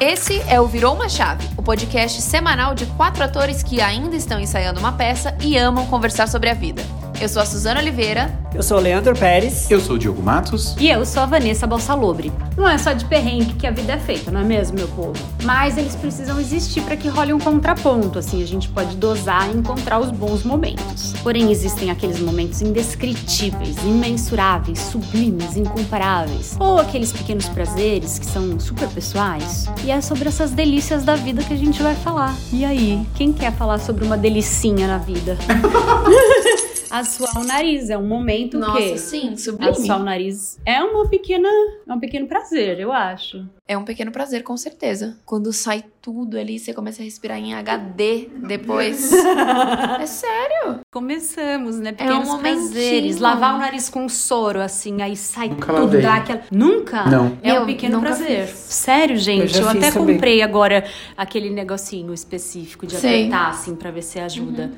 [0.00, 4.38] Esse é o Virou uma Chave, o podcast semanal de quatro atores que ainda estão
[4.38, 6.82] ensaiando uma peça e amam conversar sobre a vida.
[7.20, 8.32] Eu sou a Suzana Oliveira.
[8.54, 9.68] Eu sou o Leandro Pérez.
[9.68, 10.76] Eu sou o Diogo Matos.
[10.78, 12.30] E eu sou a Vanessa Balsalobre.
[12.56, 15.18] Não é só de perrengue que a vida é feita, não é mesmo, meu povo?
[15.42, 19.58] Mas eles precisam existir para que role um contraponto, assim a gente pode dosar e
[19.58, 21.12] encontrar os bons momentos.
[21.24, 26.56] Porém, existem aqueles momentos indescritíveis, imensuráveis, sublimes, incomparáveis.
[26.60, 29.66] Ou aqueles pequenos prazeres que são super pessoais.
[29.84, 32.32] E é sobre essas delícias da vida que a gente vai falar.
[32.52, 35.36] E aí, quem quer falar sobre uma delicinha na vida?
[36.90, 37.90] Assoar o nariz.
[37.90, 38.98] É um momento Nossa, que.
[38.98, 39.70] sim, sublime.
[39.72, 41.48] Assoar o nariz é uma pequena.
[41.86, 43.44] É um pequeno prazer, eu acho.
[43.66, 45.18] É um pequeno prazer, com certeza.
[45.26, 49.12] Quando sai tudo ali, você começa a respirar em HD depois.
[50.00, 50.80] é sério.
[50.90, 51.92] Começamos, né?
[51.92, 53.18] Pequenos um prazeres.
[53.18, 56.00] Lavar o nariz com soro, assim, aí sai Nunca tudo, lavei.
[56.00, 56.40] dá aquela.
[56.50, 57.04] Nunca?
[57.04, 57.36] Não.
[57.42, 58.46] É Eu um pequeno prazer.
[58.46, 58.58] fiz.
[58.58, 59.54] Sério, gente.
[59.56, 60.14] Eu Eu, até também.
[60.14, 60.84] comprei agora
[61.16, 63.26] aquele negocinho específico de Sei.
[63.26, 64.72] apertar, assim, pra ver se ajuda.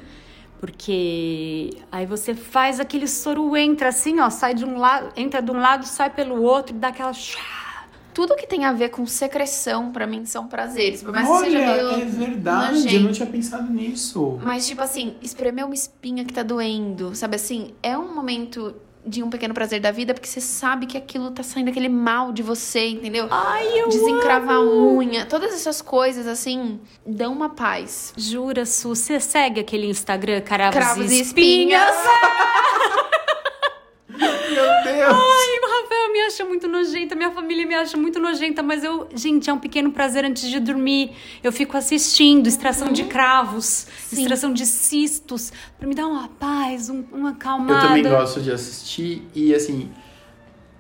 [0.61, 5.51] Porque aí você faz aquele soro, entra assim, ó, sai de um lado, entra de
[5.51, 7.13] um lado, sai pelo outro, e dá aquela.
[8.13, 11.03] Tudo que tem a ver com secreção, pra mim, são prazeres.
[11.03, 12.75] Por mais que Olha, seja meio é verdade.
[12.75, 12.95] nojento.
[12.95, 14.39] Eu não tinha pensado nisso.
[14.43, 17.73] Mas, tipo assim, espremer uma espinha que tá doendo, sabe assim?
[17.83, 21.43] É um momento de um pequeno prazer da vida, porque você sabe que aquilo tá
[21.43, 23.27] saindo aquele mal de você, entendeu?
[23.31, 28.13] Ai, eu Desencravar a unha, todas essas coisas, assim, dão uma paz.
[28.17, 31.95] Jura, Su, você segue aquele Instagram Caravos, Cravos e e Espinhas?
[34.21, 35.09] Meu Deus!
[35.09, 39.09] Ai, o Rafael me acha muito nojenta, minha família me acha muito nojenta, mas eu,
[39.15, 41.13] gente, é um pequeno prazer antes de dormir.
[41.43, 44.21] Eu fico assistindo extração de cravos, Sim.
[44.23, 47.81] extração de cistos, pra me dar uma paz, um- uma Eu acalmada.
[47.89, 49.89] também gosto de assistir e assim.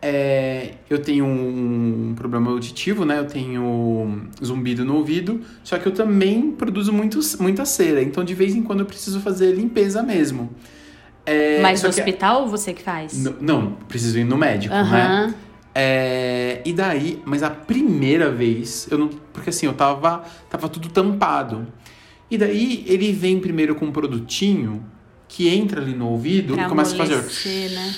[0.03, 3.19] é, eu tenho um problema auditivo, né?
[3.19, 8.33] Eu tenho zumbido no ouvido, só que eu também produzo muito, muita cera, então de
[8.35, 10.55] vez em quando eu preciso fazer limpeza mesmo.
[11.27, 13.15] É, Mas no que- hospital ou você que faz?
[13.25, 14.81] N- Não, preciso ir no médico, né?
[14.81, 15.35] Aham.
[15.75, 19.09] É, e daí, mas a primeira vez, eu não.
[19.33, 20.25] Porque assim, eu tava.
[20.49, 21.67] Tava tudo tampado.
[22.31, 24.85] E daí ele vem primeiro com um produtinho
[25.29, 27.71] que entra ali no ouvido Pra e começa a fazer.
[27.71, 27.95] né?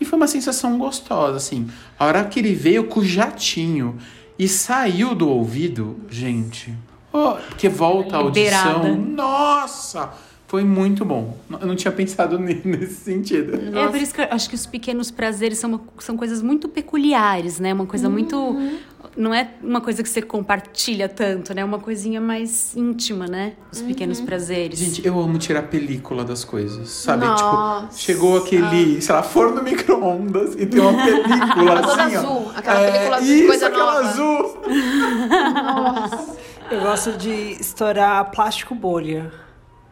[0.00, 1.68] E foi uma sensação gostosa, assim.
[1.98, 3.96] A hora que ele veio com o jatinho
[4.38, 6.74] e saiu do ouvido, gente.
[7.12, 8.70] ó, porque volta a Liberada.
[8.70, 8.96] audição.
[8.96, 10.10] Nossa!
[10.50, 11.36] Foi muito bom.
[11.60, 13.52] Eu não tinha pensado ne- nesse sentido.
[13.78, 16.68] É por isso que eu acho que os pequenos prazeres são, uma- são coisas muito
[16.68, 17.72] peculiares, né?
[17.72, 18.36] Uma coisa muito.
[18.36, 18.76] Uhum.
[19.16, 21.64] Não é uma coisa que você compartilha tanto, né?
[21.64, 23.52] Uma coisinha mais íntima, né?
[23.72, 24.26] Os pequenos Uhum.
[24.26, 24.80] prazeres.
[24.80, 27.24] Gente, eu amo tirar película das coisas, sabe?
[27.26, 27.86] Nossa.
[27.86, 32.20] Tipo, chegou aquele, sei lá, forno micro-ondas e tem uma película assim, ó.
[32.20, 34.08] azul, aquela É, película azul de isso, coisa aquela nova.
[34.08, 34.58] azul.
[36.72, 39.30] Eu gosto de estourar plástico bolha.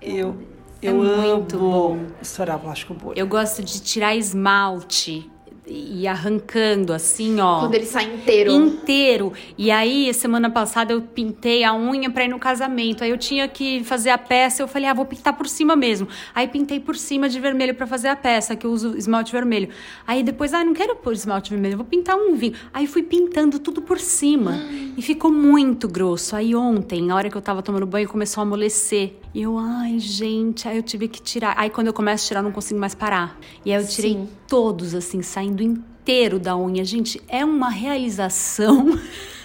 [0.00, 0.36] Eu,
[0.82, 1.98] eu É muito amo bom.
[2.22, 3.18] estourar plástico bolha.
[3.18, 5.30] Eu gosto de tirar esmalte
[5.70, 7.60] e arrancando assim, ó.
[7.60, 8.50] Quando ele sai inteiro.
[8.52, 9.34] Inteiro.
[9.58, 13.04] E aí, semana passada, eu pintei a unha pra ir no casamento.
[13.04, 14.62] Aí eu tinha que fazer a peça.
[14.62, 16.08] Eu falei, ah, vou pintar por cima mesmo.
[16.34, 19.68] Aí pintei por cima de vermelho pra fazer a peça, que eu uso esmalte vermelho.
[20.06, 22.54] Aí depois, ah, não quero pôr esmalte vermelho, eu vou pintar um vinho.
[22.72, 24.52] Aí fui pintando tudo por cima.
[24.96, 26.34] E ficou muito grosso.
[26.34, 29.16] Aí ontem, na hora que eu tava tomando banho, começou a amolecer.
[29.38, 31.54] E eu, ai, gente, aí eu tive que tirar.
[31.56, 33.38] Aí quando eu começo a tirar, eu não consigo mais parar.
[33.64, 34.28] E aí eu tirei Sim.
[34.48, 36.84] todos, assim, saindo inteiro da unha.
[36.84, 38.98] Gente, é uma realização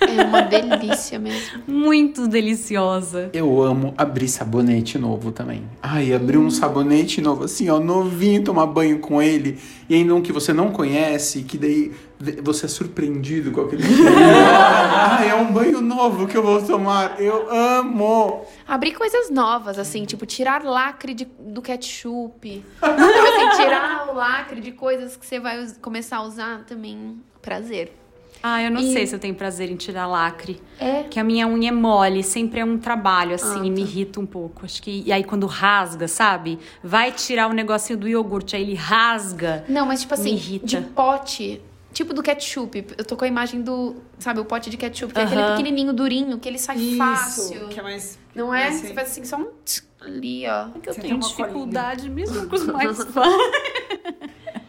[0.07, 1.63] É uma delícia mesmo.
[1.67, 3.29] muito deliciosa.
[3.33, 5.63] Eu amo abrir sabonete novo também.
[5.81, 9.57] Ai, abrir um sabonete novo, assim, ó, novinho, tomar banho com ele.
[9.89, 11.91] E ainda um que você não conhece, que daí
[12.41, 14.11] você é surpreendido com aquele cheiro.
[14.17, 17.19] Ai, é um banho novo que eu vou tomar.
[17.21, 18.45] Eu amo.
[18.67, 22.63] Abrir coisas novas, assim, tipo, tirar lacre de- do ketchup.
[22.81, 27.17] Assim, tirar o lacre de coisas que você vai começar a usar também.
[27.41, 27.97] Prazer.
[28.45, 30.61] Ah, eu não E- sei se eu tenho prazer em tirar lacre.
[30.77, 31.03] É.
[31.03, 33.87] Que a minha unha é mole, sempre é um trabalho, assim, Ah, e me tá.
[33.89, 34.65] irrita um pouco.
[34.65, 35.01] Acho que.
[35.05, 36.59] E aí, quando rasga, sabe?
[36.83, 39.63] Vai tirar o negocinho do iogurte, aí ele rasga.
[39.69, 40.65] Não, mas tipo Me assim, irrita.
[40.67, 41.61] de pote.
[41.93, 42.85] Tipo do ketchup.
[42.97, 43.97] Eu tô com a imagem do.
[44.17, 47.67] Sabe, o pote de ketchup, que é aquele pequenininho durinho, que ele sai fácil.
[47.69, 48.17] que é mais...
[48.33, 48.67] Não é?
[48.67, 48.87] Assim.
[48.87, 50.69] Você faz assim, só um tsk ali, ó.
[50.81, 52.97] Que eu Você tenho dificuldade mesmo com os mais.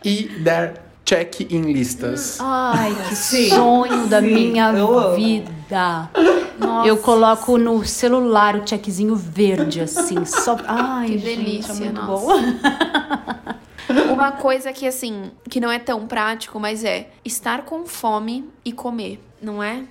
[0.04, 2.38] E dar check em listas.
[2.38, 3.48] Ai, que Sim.
[3.48, 6.10] sonho da Sim, minha eu vida.
[6.58, 6.86] Nossa.
[6.86, 10.58] Eu coloco no celular o checkzinho verde, assim, só.
[10.66, 12.26] Ai, Que gente, delícia, é muito nossa.
[12.26, 13.54] bom.
[14.12, 18.72] Uma coisa que, assim, que não é tão prático, mas é estar com fome e
[18.72, 19.84] comer, não é?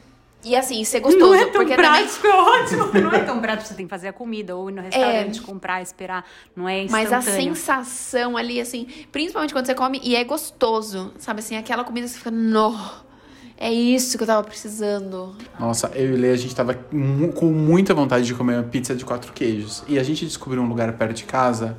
[0.45, 1.25] E assim, ser gostoso.
[1.25, 3.01] Não é tão porque prático, é ótimo.
[3.01, 5.81] Não é tão prático, você tem que fazer a comida, ou ir no restaurante, comprar,
[5.81, 6.25] esperar.
[6.53, 11.13] Não é também, Mas a sensação ali, assim, principalmente quando você come e é gostoso,
[11.17, 12.77] sabe assim, aquela comida que você fica, no,
[13.57, 15.33] é isso que eu tava precisando.
[15.57, 19.05] Nossa, eu e Lê, a gente tava com muita vontade de comer uma pizza de
[19.05, 19.83] quatro queijos.
[19.87, 21.77] E a gente descobriu um lugar perto de casa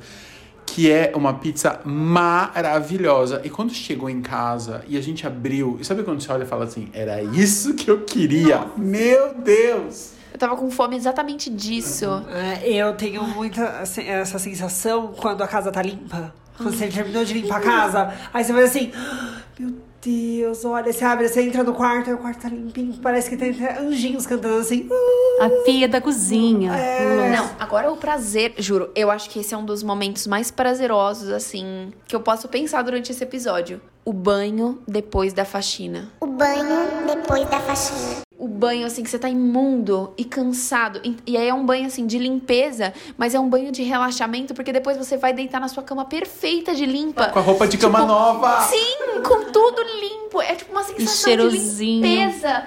[0.65, 3.41] que é uma pizza maravilhosa.
[3.43, 6.47] E quando chegou em casa e a gente abriu, e sabe quando você olha e
[6.47, 8.65] fala assim, era isso que eu queria?
[8.77, 10.11] Meu Deus!
[10.33, 12.05] Eu tava com fome exatamente disso.
[12.29, 13.61] É, eu tenho muita
[14.01, 16.33] essa sensação quando a casa tá limpa.
[16.57, 19.81] Quando você terminou de limpar a casa, aí você vai assim, "Ah, meu Deus,
[20.65, 23.51] olha, você abre, você entra no quarto, e o quarto tá limpinho, parece que tem
[23.51, 24.87] até anjinhos cantando assim.
[24.91, 25.45] "Ah".
[25.45, 26.73] A pia da cozinha.
[26.73, 27.35] É.
[27.35, 31.29] Não, agora o prazer, juro, eu acho que esse é um dos momentos mais prazerosos,
[31.29, 33.81] assim, que eu posso pensar durante esse episódio.
[34.03, 36.09] O banho depois da faxina.
[36.21, 38.24] O banho depois da faxina.
[38.37, 40.99] O banho, assim, que você tá imundo e cansado.
[41.25, 44.73] E- aí é um banho, assim, de limpeza, mas é um banho de relaxamento, porque
[44.73, 47.27] depois você vai deitar na sua cama perfeita de limpa.
[47.29, 48.61] Com a roupa de cama Tipo, nova!
[48.63, 50.41] Sim, com tudo limpo.
[50.41, 52.65] É tipo uma sensação de limpeza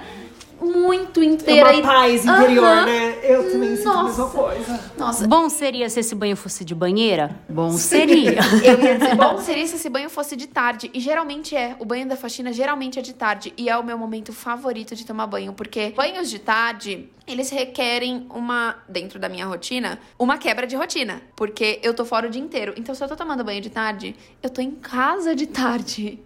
[0.61, 1.71] muito É inteira.
[1.73, 2.85] uma paz interior, Aham.
[2.85, 3.17] né?
[3.23, 4.37] Eu também sinto a mesma Nossa.
[4.37, 4.91] coisa.
[4.97, 7.35] Nossa, Bom seria se esse banho fosse de banheira?
[7.47, 8.39] Bom seria.
[8.63, 10.89] Eu ia dizer, bom seria se esse banho fosse de tarde.
[10.93, 11.75] E geralmente é.
[11.79, 13.53] O banho da faxina geralmente é de tarde.
[13.57, 15.53] E é o meu momento favorito de tomar banho.
[15.53, 21.21] Porque banhos de tarde, eles requerem uma, dentro da minha rotina, uma quebra de rotina.
[21.35, 22.73] Porque eu tô fora o dia inteiro.
[22.77, 26.19] Então, se eu tô tomando banho de tarde, eu tô em casa de tarde.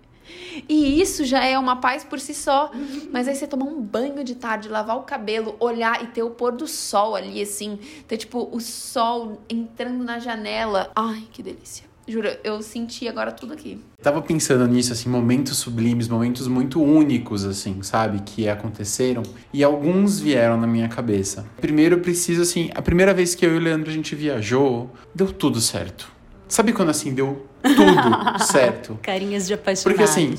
[0.68, 2.72] E isso já é uma paz por si só.
[3.12, 6.30] Mas aí você tomar um banho de tarde, lavar o cabelo, olhar e ter o
[6.30, 7.80] pôr do sol ali, assim.
[8.08, 10.92] Ter, tipo, o sol entrando na janela.
[10.96, 11.94] Ai, que delícia.
[12.06, 13.80] Juro, eu senti agora tudo aqui.
[14.02, 18.22] Tava pensando nisso, assim, momentos sublimes, momentos muito únicos, assim, sabe?
[18.26, 19.24] Que aconteceram.
[19.54, 21.46] E alguns vieram na minha cabeça.
[21.62, 24.92] Primeiro, eu preciso, assim, a primeira vez que eu e o Leandro a gente viajou,
[25.16, 26.12] deu tudo certo.
[26.46, 29.00] Sabe quando, assim, deu tudo certo?
[29.02, 29.84] Carinhas de apaixonados.
[29.84, 30.36] Porque, assim,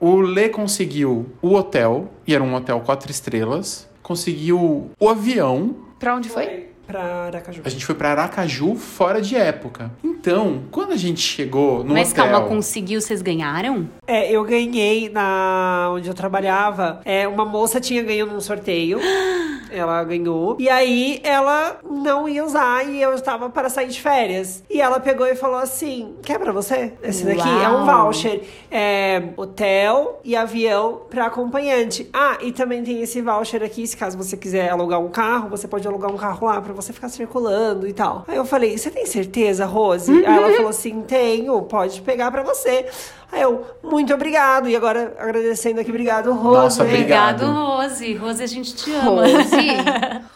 [0.00, 3.88] o Lê conseguiu o hotel, e era um hotel quatro estrelas.
[4.02, 5.76] Conseguiu o avião.
[5.98, 6.68] Pra onde foi?
[6.86, 7.62] Pra Aracaju.
[7.64, 9.90] A gente foi pra Aracaju fora de época.
[10.02, 12.30] Então, quando a gente chegou no Mas hotel...
[12.30, 13.88] calma, conseguiu, vocês ganharam?
[14.06, 17.00] É, eu ganhei na onde eu trabalhava.
[17.04, 18.98] É, uma moça tinha ganho num sorteio.
[19.70, 20.56] Ela ganhou.
[20.60, 24.62] E aí ela não ia usar e eu estava para sair de férias.
[24.70, 26.92] E ela pegou e falou assim: quer pra você?
[27.02, 28.04] Esse daqui é um Uau.
[28.04, 28.42] voucher.
[28.70, 32.08] É hotel e avião para acompanhante.
[32.12, 35.66] Ah, e também tem esse voucher aqui, se caso você quiser alugar um carro, você
[35.66, 38.24] pode alugar um carro lá pra você ficar circulando e tal.
[38.28, 40.12] Aí eu falei: você tem certeza, Rose?
[40.12, 42.86] Aí ela falou assim: tenho, pode pegar pra você.
[43.32, 44.68] Aí eu, muito obrigado.
[44.68, 46.56] E agora agradecendo aqui, obrigado, Rose.
[46.56, 47.44] Nossa, Obrigado.
[47.46, 48.14] Rose.
[48.14, 49.26] Rose, a gente te ama.
[49.26, 49.56] Rose?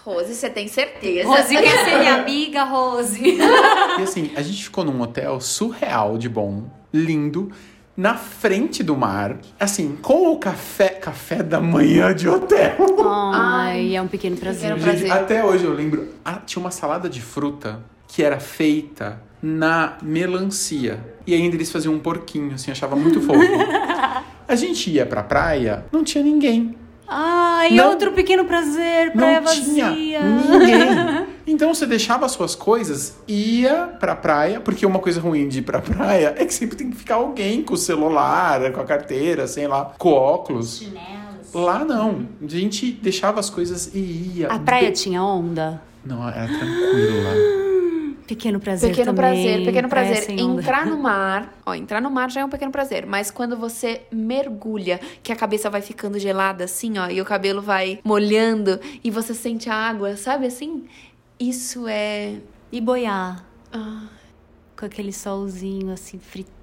[0.05, 1.29] Rose, você tem certeza?
[1.29, 3.39] Rose quer ser minha amiga, Rose.
[3.99, 7.53] E assim, a gente ficou num hotel surreal de bom, lindo,
[7.99, 12.77] na frente do mar, assim, com o café, café da manhã de hotel.
[13.35, 14.71] Ai, é um pequeno prazer.
[14.75, 15.11] Gente, prazer.
[15.11, 21.01] até hoje eu lembro, ah, tinha uma salada de fruta que era feita na melancia.
[21.27, 23.41] E ainda eles faziam um porquinho, assim, achava muito fofo.
[24.47, 26.77] A gente ia pra praia, não tinha ninguém.
[27.07, 30.21] Ai, Não- outro pequeno prazer, praia não tinha vazia.
[30.23, 31.27] ninguém.
[31.51, 35.63] Então você deixava as suas coisas, ia pra praia, porque uma coisa ruim de ir
[35.63, 39.47] pra praia é que sempre tem que ficar alguém com o celular, com a carteira,
[39.47, 40.87] sei lá, com óculos.
[41.55, 42.29] Lá não.
[42.43, 44.49] A gente deixava as coisas e ia.
[44.49, 45.81] A praia De- tinha onda?
[46.05, 47.33] Não, era tranquilo lá.
[48.29, 49.43] Pequeno prazer Pequeno também.
[49.43, 50.39] prazer, pequeno praia prazer.
[50.39, 54.03] Entrar no mar, ó, entrar no mar já é um pequeno prazer, mas quando você
[54.13, 59.11] mergulha, que a cabeça vai ficando gelada assim, ó, e o cabelo vai molhando e
[59.11, 60.85] você sente a água, sabe assim?
[61.39, 62.41] Isso é
[62.73, 63.45] E boiar.
[63.73, 64.09] ah,
[64.77, 66.58] Com aquele solzinho assim, fritando.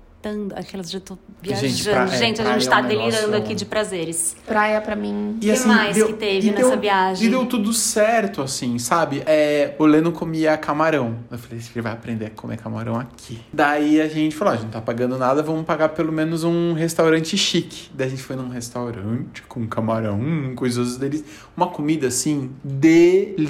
[0.56, 2.08] Aquelas já tô Gente, viajando.
[2.08, 4.36] pra- é, Gente, a praia gente é tá um negócio- delirando aqui de prazeres.
[4.46, 5.38] praia pra mim.
[5.42, 7.28] E assim, que mais que teve nessa deu- viagem?
[7.28, 9.22] E deu tudo certo, assim, sabe?
[9.26, 11.18] É, o Leno comia camarão.
[11.32, 13.40] Eu falei, ele vai aprender a comer camarão aqui.
[13.54, 16.44] Daí a gente falou, "Ah, a gente não tá pagando nada, vamos pagar pelo menos
[16.44, 17.90] um restaurante chique.
[17.94, 20.20] Daí a gente foi num restaurante com camarão,
[20.56, 21.24] coisas deles.
[21.56, 23.46] Uma comida, assim, deliciosa.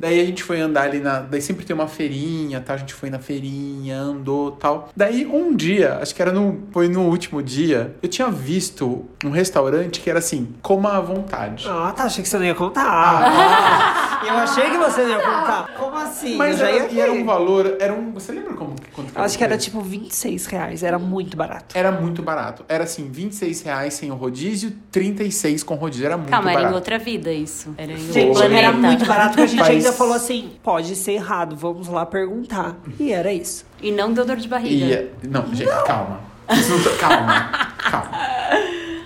[0.00, 1.20] Daí a gente foi andar ali na...
[1.20, 2.74] Daí sempre tem uma feirinha, tá?
[2.74, 4.77] A gente foi na feirinha, andou, tal.
[4.78, 4.88] Tal.
[4.96, 9.30] Daí, um dia, acho que era no, foi no último dia, eu tinha visto um
[9.30, 11.66] restaurante que era assim, coma à vontade.
[11.68, 12.04] Ah, tá.
[12.04, 12.84] Achei que você não ia contar.
[12.86, 15.68] Ah, eu achei que você não ia contar.
[15.78, 16.36] Como assim?
[16.36, 19.44] Mas era, ia e era um valor, era um, você lembra como, quanto Acho que
[19.44, 19.70] era preço?
[19.70, 20.82] tipo 26 reais.
[20.82, 21.76] Era muito barato.
[21.76, 22.64] Era muito barato.
[22.68, 26.06] Era assim, 26 reais sem o rodízio, 36 com rodízio.
[26.06, 26.72] Era muito Calma, era barato.
[26.72, 27.74] em outra vida isso.
[27.76, 28.48] Era em Gente, Foi.
[28.48, 28.54] planeta.
[28.66, 32.04] era muito barato que a gente Faz- ainda falou assim: pode ser errado, vamos lá
[32.06, 32.76] perguntar.
[32.98, 33.64] E era isso.
[33.80, 34.84] E não deu dor de barriga.
[34.84, 36.20] E, é- não, gente, calma.
[36.52, 38.10] Isso não tá- calma, calma.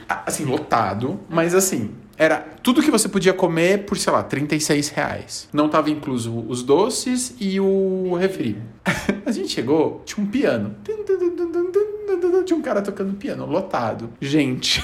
[0.08, 4.88] Ah, Assim, lotado, mas assim, era tudo que você podia comer por, sei lá, 36
[4.90, 5.48] reais.
[5.52, 8.56] Não tava incluso os doces e o refri.
[9.26, 10.76] A gente chegou, tinha um piano.
[12.44, 14.10] Tinha um cara tocando piano, lotado.
[14.20, 14.82] Gente,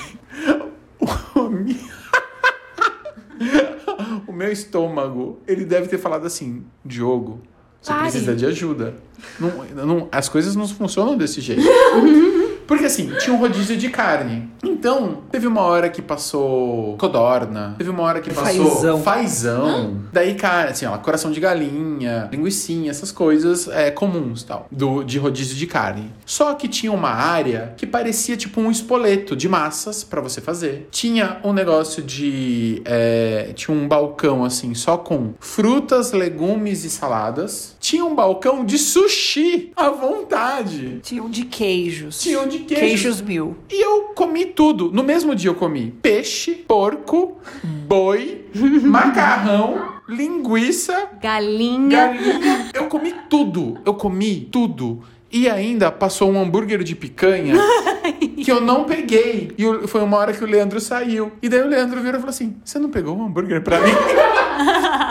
[4.27, 7.43] o meu estômago, ele deve ter falado assim, Diogo,
[7.81, 8.03] você Pare.
[8.11, 8.95] precisa de ajuda.
[9.39, 11.63] Não, não- as coisas não funcionam desse jeito.
[12.69, 14.47] Porque assim, tinha um rodízio de carne.
[14.63, 19.03] Então, teve uma hora que passou codorna, teve uma hora que passou Fazão.
[19.03, 20.01] fazão.
[20.13, 25.19] Daí, cara, assim, ó, coração de galinha, linguiçinha, essas coisas é, comuns tal, do, de
[25.19, 26.13] rodízio de carne.
[26.27, 30.89] Só que tinha uma área que parecia tipo um espoleto de massas pra você fazer.
[30.91, 32.83] Tinha um negócio de.
[32.85, 37.77] é, tinha um balcão assim, só com frutas, legumes e saladas.
[37.81, 41.01] Tinha um balcão de sushi à vontade.
[41.03, 42.21] Tinha um de queijos.
[42.21, 42.79] Tinha um de queijos.
[42.79, 43.57] Queijos mil.
[43.71, 44.91] E eu comi tudo.
[44.93, 48.47] No mesmo dia eu comi peixe, porco, boi,
[48.83, 52.07] macarrão, linguiça, Galinha.
[52.09, 52.71] galinha.
[52.75, 53.79] Eu comi tudo.
[53.85, 55.03] Eu comi tudo.
[55.31, 57.55] E ainda passou um hambúrguer de picanha
[58.43, 59.53] que eu não peguei.
[59.59, 61.33] E foi uma hora que o Leandro saiu.
[61.43, 63.93] E daí o Leandro virou e falou assim: Você não pegou um hambúrguer pra mim?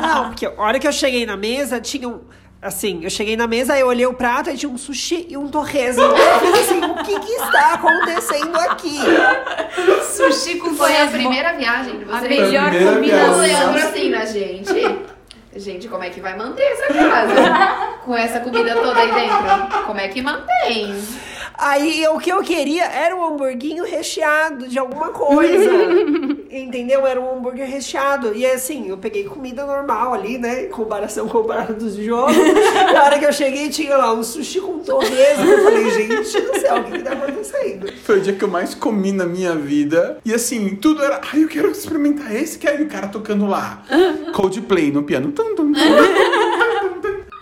[0.01, 2.19] Não, porque a hora que eu cheguei na mesa, tinha um.
[2.59, 5.47] Assim, eu cheguei na mesa, eu olhei o prato, aí tinha um sushi e um
[5.47, 6.01] torresmo.
[6.01, 8.99] Eu fiz assim, o que que está acontecendo aqui?
[10.15, 11.11] Sushi com Foi a torresmo.
[11.19, 12.29] primeira viagem de A vocês.
[12.41, 13.39] melhor primeira O combinação.
[13.41, 14.97] Leandro assim na gente.
[15.55, 17.33] Gente, como é que vai manter essa casa?
[18.05, 19.83] Com essa comida toda aí dentro?
[19.85, 20.95] Como é que mantém?
[21.57, 25.71] Aí o que eu queria era um hamburguinho recheado de alguma coisa.
[26.51, 27.05] entendeu?
[27.05, 28.33] Era um hambúrguer recheado.
[28.35, 30.65] E assim, eu peguei comida normal ali, né?
[30.65, 32.35] Em comparação com o prato dos jogos.
[32.93, 35.45] Na hora que eu cheguei, tinha lá um sushi com torresmo.
[35.45, 37.93] Eu falei, gente do céu, o que, que tá acontecendo?
[38.03, 40.17] Foi o dia que eu mais comi na minha vida.
[40.23, 41.21] E assim, tudo era.
[41.31, 42.57] Ai, eu quero experimentar esse.
[42.57, 43.83] Que aí o cara tocando lá.
[44.33, 45.31] Coldplay no piano.
[45.31, 45.47] Tum.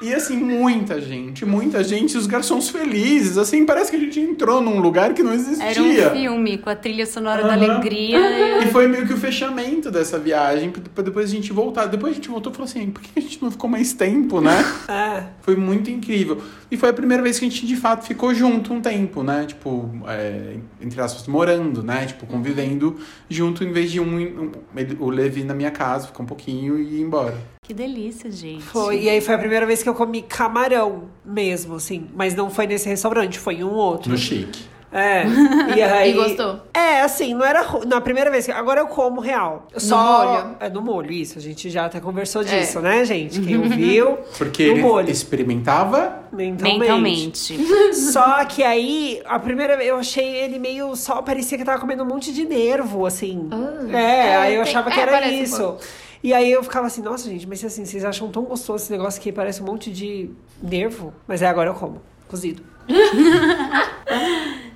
[0.06, 4.62] E assim, muita gente, muita gente, os garçons felizes, assim, parece que a gente entrou
[4.62, 5.66] num lugar que não existia.
[5.66, 7.64] Era um filme com a trilha sonora da Aham.
[7.72, 8.20] alegria.
[8.64, 11.88] E foi meio que o fechamento dessa viagem, pra depois a gente voltar.
[11.88, 14.40] Depois a gente voltou e falou assim, por que a gente não ficou mais tempo,
[14.42, 14.64] né?
[14.88, 15.24] É.
[15.42, 16.40] Foi muito incrível.
[16.70, 19.46] E foi a primeira vez que a gente, de fato, ficou junto um tempo, né?
[19.48, 22.06] Tipo, é, entre aspas, morando, né?
[22.06, 22.96] Tipo, convivendo
[23.28, 24.52] junto, em vez de um, um-
[25.00, 27.36] o Levi na minha casa, ficar um pouquinho e ir embora.
[27.66, 28.62] Que delícia, gente.
[28.64, 32.08] Foi, e aí foi a primeira vez que eu comi camarão mesmo, assim.
[32.14, 34.12] Mas não foi nesse restaurante, foi em um outro.
[34.12, 34.64] No chique.
[34.92, 35.24] É.
[35.76, 36.12] E aí.
[36.12, 36.60] E gostou?
[36.74, 38.48] É, assim, não era na primeira vez.
[38.50, 39.68] Agora eu como real.
[39.76, 39.98] Só...
[40.28, 40.56] molho?
[40.60, 41.38] É no molho, isso.
[41.40, 42.46] A gente já até conversou É.
[42.46, 43.42] disso, né, gente?
[43.42, 44.20] Quem ouviu.
[44.38, 45.10] Porque no ele molho.
[45.10, 46.80] experimentava Mentalmente.
[46.80, 47.60] Mentalmente.
[47.96, 51.22] Só que aí, a primeira vez, eu achei ele meio só.
[51.22, 53.50] Parecia que tava comendo um monte de nervo, assim.
[53.52, 53.98] Ah.
[53.98, 55.58] é, É, aí eu tem- achava que é, era um isso.
[55.58, 55.82] pouco.
[56.26, 59.22] E aí eu ficava assim, nossa, gente, mas assim, vocês acham tão gostoso esse negócio
[59.22, 61.14] que parece um monte de nervo?
[61.28, 62.02] Mas é, agora eu como.
[62.28, 62.64] Cozido.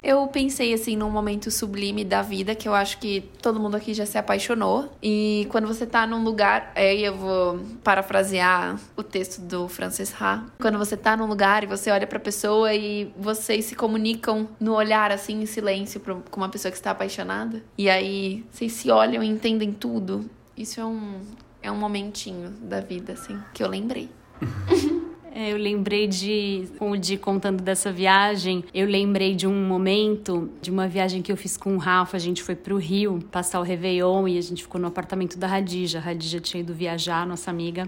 [0.01, 3.93] Eu pensei assim num momento sublime da vida que eu acho que todo mundo aqui
[3.93, 4.89] já se apaixonou.
[5.03, 10.45] E quando você tá num lugar, aí eu vou parafrasear o texto do Francis Ha.
[10.59, 14.73] Quando você tá num lugar e você olha pra pessoa e vocês se comunicam no
[14.73, 16.01] olhar assim em silêncio
[16.31, 17.61] com uma pessoa que está apaixonada.
[17.77, 20.29] E aí vocês se olham e entendem tudo.
[20.59, 21.21] Isso é um
[21.61, 24.09] é um momentinho da vida assim que eu lembrei.
[25.31, 26.67] É, Eu lembrei de,
[26.99, 31.55] Di contando dessa viagem, eu lembrei de um momento, de uma viagem que eu fiz
[31.55, 32.17] com o Rafa.
[32.17, 35.45] A gente foi pro Rio passar o Réveillon e a gente ficou no apartamento da
[35.45, 35.99] Radija.
[35.99, 37.87] A Radija tinha ido viajar, nossa amiga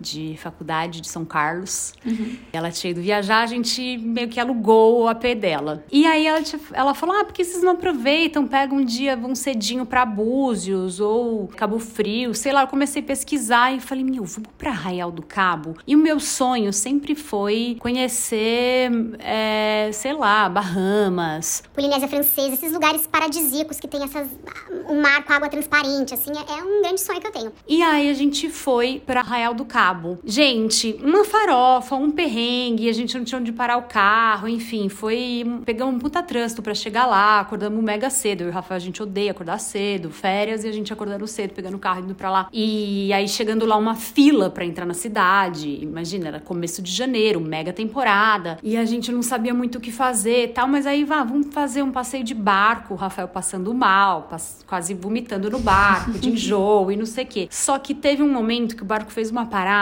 [0.00, 1.94] de faculdade de São Carlos.
[2.52, 5.84] Ela tinha ido viajar, a gente meio que alugou o AP dela.
[5.90, 8.46] E aí ela, ela falou: ah, por que vocês não aproveitam?
[8.46, 12.62] Pegam um dia, vão cedinho pra Búzios ou Cabo Frio, sei lá.
[12.62, 15.76] Eu comecei a pesquisar e falei: meu, vamos pra Arraial do Cabo.
[15.86, 23.06] E o meu sonho sempre foi conhecer, é, sei lá, Bahamas, Polinésia Francesa, esses lugares
[23.06, 24.28] paradisíacos que tem essas
[24.88, 27.52] um mar com água transparente, assim, é, é um grande sonho que eu tenho.
[27.68, 29.85] E aí a gente foi pra Arraial do Cabo.
[29.86, 30.18] Cabo.
[30.24, 35.44] Gente, uma farofa, um perrengue, a gente não tinha onde parar o carro, enfim, foi.
[35.64, 38.42] Pegamos um puta trânsito pra chegar lá, acordamos mega cedo.
[38.42, 41.52] Eu e o Rafael, a gente odeia acordar cedo, férias, e a gente acordando cedo,
[41.54, 42.48] pegando o carro, indo pra lá.
[42.52, 45.78] E aí chegando lá, uma fila pra entrar na cidade.
[45.82, 48.58] Imagina, era começo de janeiro, mega temporada.
[48.62, 51.54] E a gente não sabia muito o que fazer e tal, mas aí vá, vamos
[51.54, 56.30] fazer um passeio de barco, o Rafael passando mal, pass quase vomitando no barco, de
[56.30, 57.48] enjoo e não sei o quê.
[57.50, 59.75] Só que teve um momento que o barco fez uma parada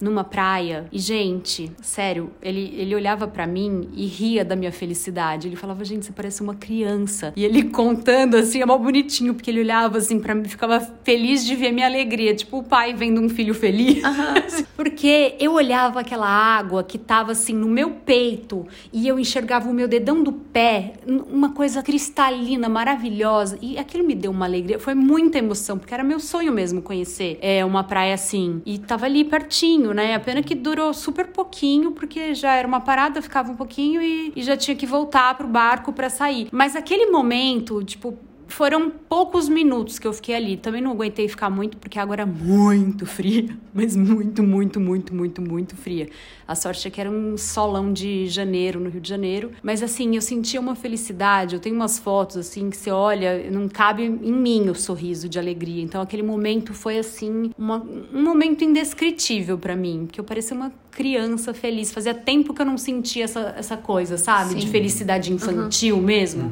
[0.00, 5.48] numa praia e, gente, sério, ele, ele olhava para mim e ria da minha felicidade.
[5.48, 7.32] Ele falava, gente, você parece uma criança.
[7.36, 11.44] E ele contando assim, é mal bonitinho, porque ele olhava assim para mim, ficava feliz
[11.44, 14.02] de ver minha alegria, tipo o pai vendo um filho feliz.
[14.76, 19.74] porque eu olhava aquela água que tava assim no meu peito e eu enxergava o
[19.74, 23.58] meu dedão do pé, uma coisa cristalina, maravilhosa.
[23.60, 27.38] E aquilo me deu uma alegria, foi muita emoção, porque era meu sonho mesmo conhecer
[27.40, 28.62] é, uma praia assim.
[28.64, 30.14] E tava ali pertinho, né?
[30.14, 34.32] A pena que durou super pouquinho, porque já era uma parada, ficava um pouquinho e,
[34.34, 36.48] e já tinha que voltar pro barco para sair.
[36.50, 38.18] Mas aquele momento, tipo,
[38.48, 40.56] foram poucos minutos que eu fiquei ali.
[40.56, 43.56] Também não aguentei ficar muito, porque a água era muito fria.
[43.72, 46.08] Mas muito, muito, muito, muito, muito fria.
[46.46, 49.52] A sorte é que era um solão de janeiro, no Rio de Janeiro.
[49.62, 51.54] Mas assim, eu sentia uma felicidade.
[51.54, 55.38] Eu tenho umas fotos, assim, que você olha, não cabe em mim o sorriso de
[55.38, 55.82] alegria.
[55.82, 60.08] Então aquele momento foi, assim, uma, um momento indescritível para mim.
[60.10, 61.92] Que eu parecia uma criança feliz.
[61.92, 64.50] Fazia tempo que eu não sentia essa, essa coisa, sabe?
[64.50, 64.56] Sim.
[64.56, 66.50] De felicidade infantil mesmo.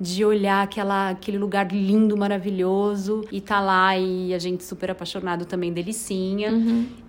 [0.00, 5.44] De olhar aquela, aquele lugar lindo, maravilhoso e tá lá e a gente super apaixonado
[5.44, 6.52] também delicinha.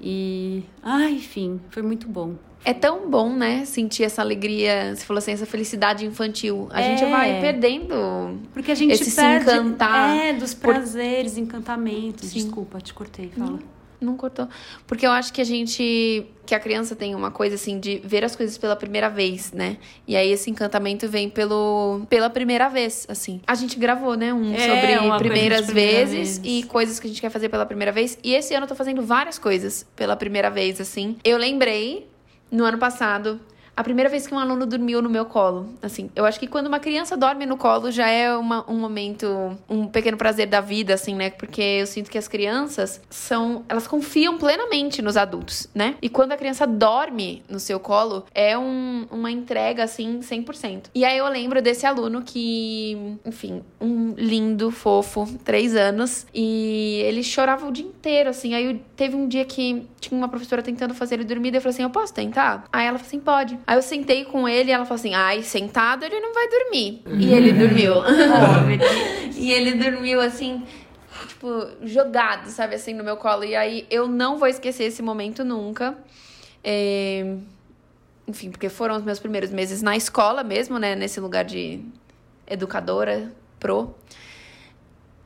[0.02, 0.64] E.
[0.82, 2.34] Ai, enfim, foi muito bom.
[2.66, 3.64] É tão bom, né?
[3.64, 6.68] Sentir essa alegria, você falou assim, essa felicidade infantil.
[6.72, 6.98] A É.
[6.98, 8.38] gente vai perdendo.
[8.52, 9.46] Porque a gente Esse se perde.
[9.50, 12.28] encantar É, dos por- prazeres, encantamentos.
[12.30, 12.40] Sim.
[12.40, 13.52] Desculpa, te cortei, fala.
[13.52, 13.60] Não
[14.16, 14.48] cortou.
[14.88, 16.26] Porque eu acho que a gente.
[16.46, 19.78] Que a criança tem uma coisa assim de ver as coisas pela primeira vez, né?
[20.08, 23.40] E aí esse encantamento vem pelo, pela primeira vez, assim.
[23.46, 24.34] A gente gravou, né?
[24.34, 26.64] Um É, sobre primeiras primeira vezes vez.
[26.64, 28.18] e coisas que a gente quer fazer pela primeira vez.
[28.24, 31.18] E esse ano eu tô fazendo várias coisas pela primeira vez, assim.
[31.24, 32.08] Eu lembrei,
[32.52, 33.40] no ano passado,
[33.80, 35.70] a primeira vez que um aluno dormiu no meu colo.
[35.82, 39.58] Assim, eu acho que quando uma criança dorme no colo já é uma- um momento,
[39.70, 41.30] um pequeno prazer da vida, assim, né?
[41.30, 43.64] Porque eu sinto que as crianças são.
[43.70, 45.96] Elas confiam plenamente nos adultos, né?
[46.02, 50.90] E quando a criança dorme no seu colo, é um- uma entrega, assim, 100%.
[50.94, 57.24] E aí eu lembro desse aluno que, enfim, um lindo, fofo, três anos, e ele
[57.24, 58.54] chorava o dia inteiro, assim.
[58.54, 61.74] Aí teve um dia que tinha uma professora tentando fazer ele dormir, daí eu falei
[61.76, 62.66] assim: eu posso tentar?
[62.74, 63.58] Aí ela falou assim: pode.
[63.70, 67.04] Aí eu sentei com ele e ela falou assim: ai, sentado ele não vai dormir.
[67.06, 67.94] E ele dormiu.
[69.38, 70.64] e ele dormiu assim.
[71.28, 73.44] Tipo, jogado, sabe, assim, no meu colo.
[73.44, 75.96] E aí eu não vou esquecer esse momento nunca.
[76.64, 77.36] É,
[78.28, 80.96] Enfim, porque foram os meus primeiros meses na escola mesmo, né?
[80.96, 81.80] Nesse lugar de
[82.48, 83.94] educadora, pro.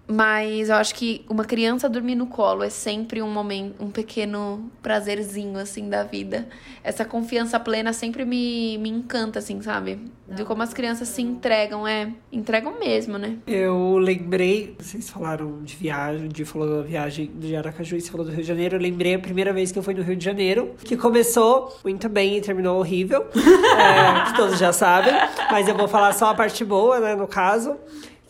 [0.05, 4.69] Mas eu acho que uma criança dormir no colo é sempre um momento, um pequeno
[4.81, 6.47] prazerzinho, assim, da vida.
[6.83, 9.99] Essa confiança plena sempre me, me encanta, assim, sabe?
[10.27, 12.11] De como as crianças se entregam, é.
[12.31, 13.37] Entregam mesmo, né?
[13.47, 18.25] Eu lembrei, vocês falaram de viagem, de falou da viagem de Aracaju e você falou
[18.25, 18.75] do Rio de Janeiro.
[18.75, 22.09] Eu lembrei a primeira vez que eu fui no Rio de Janeiro, que começou muito
[22.09, 25.13] bem e terminou horrível, é, que todos já sabem.
[25.49, 27.77] Mas eu vou falar só a parte boa, né, no caso,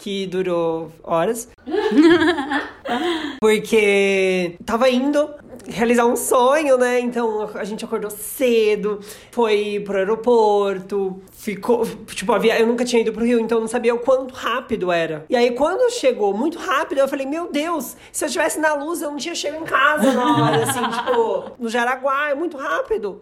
[0.03, 1.47] que durou horas.
[3.39, 5.33] Porque tava indo
[5.65, 6.99] realizar um sonho, né?
[6.99, 8.99] Então a gente acordou cedo,
[9.31, 11.85] foi pro aeroporto, ficou.
[12.07, 15.25] Tipo, havia, eu nunca tinha ido pro Rio, então não sabia o quanto rápido era.
[15.29, 19.01] E aí, quando chegou muito rápido, eu falei: Meu Deus, se eu estivesse na luz,
[19.01, 23.21] eu não tinha chegado em casa na hora, assim, tipo, no Jaraguá, é muito rápido.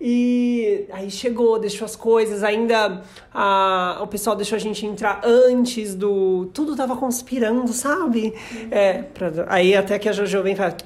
[0.00, 3.02] E aí chegou, deixou as coisas, ainda
[3.32, 6.50] a, o pessoal deixou a gente entrar antes do.
[6.52, 8.34] Tudo tava conspirando, sabe?
[8.70, 10.76] É, pra- aí até que a Jojo vem e fala: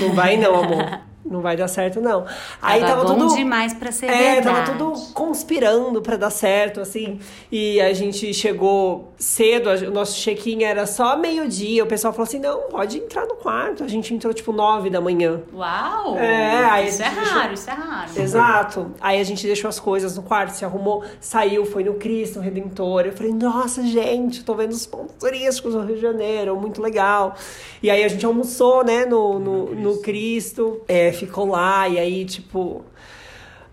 [0.00, 1.00] Não vai não, amor.
[1.24, 2.26] Não vai dar certo, não.
[2.60, 3.36] Aí Tava tava, bom tudo.
[3.36, 4.66] demais pra ser É, verdade.
[4.72, 7.20] tava tudo conspirando pra dar certo, assim.
[7.50, 11.84] E a gente chegou cedo, a- o nosso check-in era só meio-dia.
[11.84, 13.84] O pessoal falou assim: não, pode entrar no quarto.
[13.84, 15.40] A gente entrou tipo nove da manhã.
[15.54, 16.18] Uau!
[16.18, 18.10] É, aí isso é gente deixou- raro, isso é raro.
[18.16, 18.90] Exato.
[19.00, 23.06] Aí a gente deixou as coisas no quarto, se arrumou, saiu, foi no Cristo Redentor.
[23.06, 27.34] Eu falei, nossa, gente, tô vendo os pontos turísticos do Rio de Janeiro, muito legal.
[27.82, 32.24] E aí a gente almoçou, né, no, no, no Cristo, é, ficou lá, e aí,
[32.24, 32.84] tipo.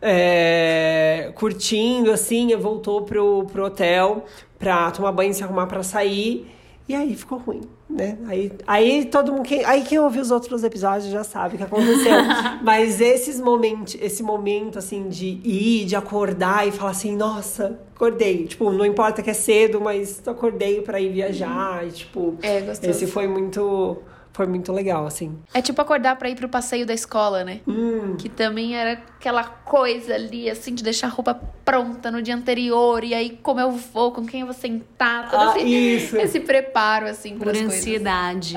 [0.02, 4.25] é, curtindo, assim, e voltou pro, pro hotel
[4.58, 6.49] pra tomar banho e se arrumar pra sair.
[6.88, 8.17] E aí ficou ruim, né?
[8.28, 9.43] Aí, aí todo mundo.
[9.43, 12.13] Quem, aí quem ouviu os outros episódios já sabe o que aconteceu.
[12.63, 18.47] Mas esses momentos, esse momento assim de ir, de acordar e falar assim, nossa, acordei.
[18.47, 21.86] Tipo, não importa que é cedo, mas acordei para ir viajar.
[21.86, 22.89] E, tipo, É, gostoso.
[22.89, 23.99] esse foi muito.
[24.39, 25.38] Foi muito legal, assim.
[25.54, 27.60] É tipo acordar pra ir pro passeio da escola, né?
[27.67, 31.34] Hum, Que também era aquela coisa ali, assim, de deixar a roupa
[31.65, 33.04] pronta no dia anterior.
[33.04, 35.30] E aí, como eu vou, com quem eu vou sentar.
[35.30, 35.67] Todo Ah, esse,
[36.06, 36.15] isso.
[36.15, 37.80] esse preparo, assim, Por pras coisas.
[37.80, 38.56] ansiedade.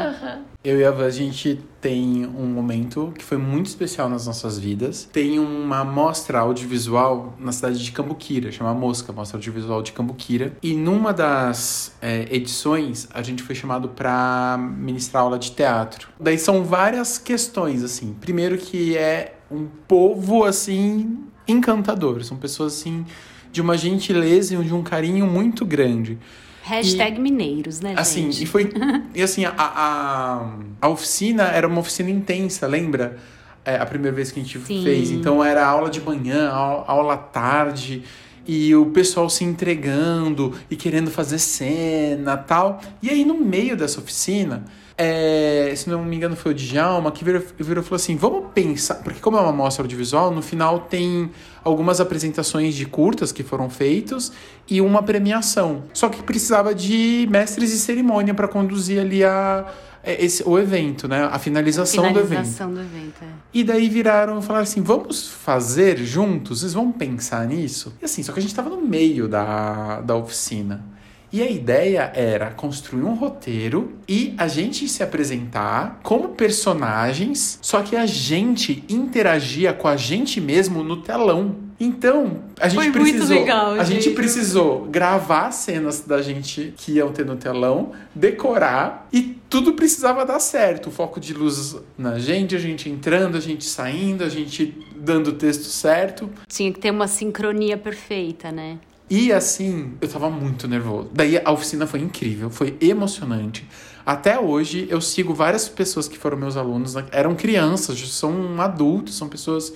[0.64, 4.56] Eu e a Van, a gente tem um momento que foi muito especial nas nossas
[4.56, 5.08] vidas.
[5.12, 10.56] Tem uma mostra audiovisual na cidade de Cambuquira, chama Mosca, Mostra Audiovisual de Cambuquira.
[10.62, 16.08] E numa das é, edições, a gente foi chamado para ministrar aula de teatro.
[16.20, 18.14] Daí são várias questões, assim.
[18.20, 22.22] Primeiro que é um povo, assim, encantador.
[22.22, 23.04] São pessoas, assim,
[23.50, 26.20] de uma gentileza e de um carinho muito grande.
[26.62, 28.44] Hashtag mineiros, né, Assim, gente?
[28.44, 28.70] e foi.
[29.14, 33.18] E assim, a, a, a oficina era uma oficina intensa, lembra?
[33.64, 34.82] É, a primeira vez que a gente Sim.
[34.82, 35.10] fez.
[35.10, 38.02] Então era aula de manhã, aula, aula à tarde.
[38.46, 42.80] E o pessoal se entregando e querendo fazer cena tal.
[43.00, 44.64] E aí, no meio dessa oficina,
[45.04, 48.52] é, se não me engano, foi o Djalma que virou, virou e falou assim: vamos
[48.54, 48.96] pensar.
[49.02, 51.28] Porque, como é uma mostra audiovisual, no final tem
[51.64, 54.32] algumas apresentações de curtas que foram feitos
[54.68, 55.82] e uma premiação.
[55.92, 59.66] Só que precisava de mestres de cerimônia para conduzir ali a,
[60.04, 61.24] é, esse, o evento, né?
[61.24, 62.28] A finalização, do evento.
[62.28, 63.22] Finalização do evento.
[63.22, 63.28] é.
[63.52, 66.60] E daí viraram e falaram assim: vamos fazer juntos?
[66.60, 67.92] Vocês vão pensar nisso?
[68.00, 70.84] E assim, só que a gente tava no meio da, da oficina.
[71.32, 77.80] E a ideia era construir um roteiro e a gente se apresentar como personagens, só
[77.82, 81.56] que a gente interagia com a gente mesmo no telão.
[81.80, 83.36] Então, a gente Foi muito precisou.
[83.40, 84.14] legal, a gente gente.
[84.14, 90.38] precisou gravar cenas da gente que iam ter no telão, decorar e tudo precisava dar
[90.38, 90.88] certo.
[90.88, 95.28] O foco de luz na gente, a gente entrando, a gente saindo, a gente dando
[95.28, 96.30] o texto certo.
[96.46, 98.78] Tinha que ter uma sincronia perfeita, né?
[99.14, 101.10] E assim, eu tava muito nervoso.
[101.12, 103.68] Daí a oficina foi incrível, foi emocionante.
[104.06, 107.04] Até hoje eu sigo várias pessoas que foram meus alunos, né?
[107.12, 109.70] eram crianças, são adultos, são pessoas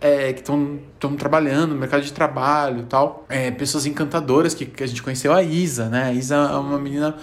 [0.00, 3.26] é, que estão trabalhando no mercado de trabalho e tal.
[3.28, 6.04] É, pessoas encantadoras que, que a gente conheceu, a Isa, né?
[6.04, 7.16] A Isa é uma menina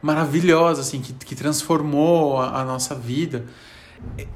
[0.00, 3.46] maravilhosa, assim, que, que transformou a, a nossa vida.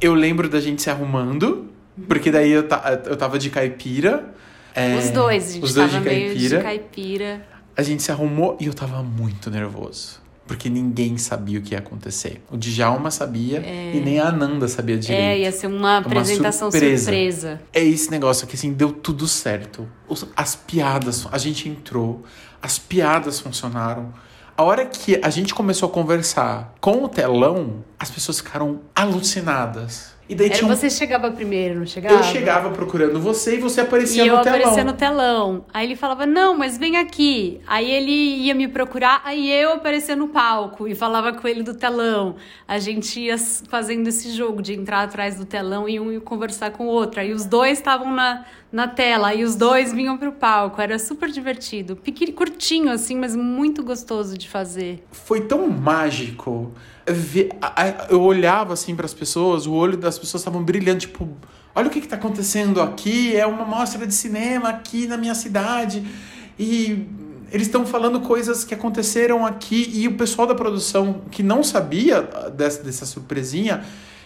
[0.01, 1.71] Eu lembro da gente se arrumando,
[2.09, 4.35] porque daí eu, ta, eu tava de caipira.
[4.75, 6.59] É, os dois, a gente os dois tava de meio caipira.
[6.59, 7.47] de caipira.
[7.77, 10.23] A gente se arrumou e eu tava muito nervoso.
[10.47, 12.43] Porque ninguém sabia o que ia acontecer.
[12.51, 15.23] O Djalma sabia e nem a Ananda sabia direito.
[15.23, 17.05] É, ia ser uma apresentação surpresa.
[17.05, 17.61] surpresa.
[17.73, 19.89] É esse negócio que assim, deu tudo certo.
[20.07, 22.23] Os- As piadas, a gente entrou,
[22.61, 24.13] as piadas funcionaram.
[24.55, 30.14] A hora que a gente começou a conversar com o telão, as pessoas ficaram alucinadas.
[30.27, 32.15] E daí Era tinha um- você chegava primeiro, não chegava?
[32.15, 34.59] Eu chegava procurando você e você aparecia E eu no telão.
[34.59, 35.65] aparecia no telão.
[35.73, 37.61] Aí ele falava, não, mas vem aqui.
[37.67, 41.75] Aí ele ia me procurar, aí eu aparecia no palco e falava com ele do
[41.75, 42.37] telão.
[42.67, 46.71] A gente ia fazendo esse jogo de entrar atrás do telão e um ia conversar
[46.71, 47.21] com o outro.
[47.21, 50.81] Aí os dois estavam na, na tela, aí os dois vinham pro palco.
[50.81, 51.95] Era super divertido.
[51.97, 55.05] Pequi- curtinho, assim, mas muito gostoso de fazer.
[55.13, 56.73] foi tão mágico.
[58.09, 61.29] Eu olhava assim para as pessoas, o olho das pessoas estavam brilhando, tipo,
[61.75, 66.05] olha o que está acontecendo aqui, é uma mostra de cinema aqui na minha cidade
[66.59, 67.07] e
[67.53, 72.23] eles estão falando coisas que aconteceram aqui e o pessoal da produção que não sabia
[72.57, 73.85] dessa, dessa surpresinha,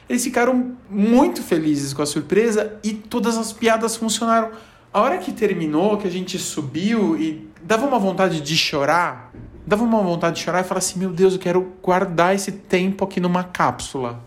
[0.08, 4.50] eles ficaram muito felizes com a surpresa e todas as piadas funcionaram.
[4.92, 9.32] A hora que terminou, que a gente subiu e dava uma vontade de chorar,
[9.66, 13.04] dava uma vontade de chorar e falar assim: meu Deus, eu quero guardar esse tempo
[13.04, 14.24] aqui numa cápsula.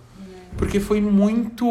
[0.57, 1.65] Porque foi muito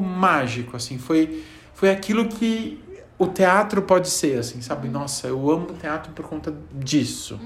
[0.00, 2.82] mágico, assim, foi, foi aquilo que
[3.18, 4.88] o teatro pode ser, assim, sabe?
[4.88, 7.38] Nossa, eu amo teatro por conta disso.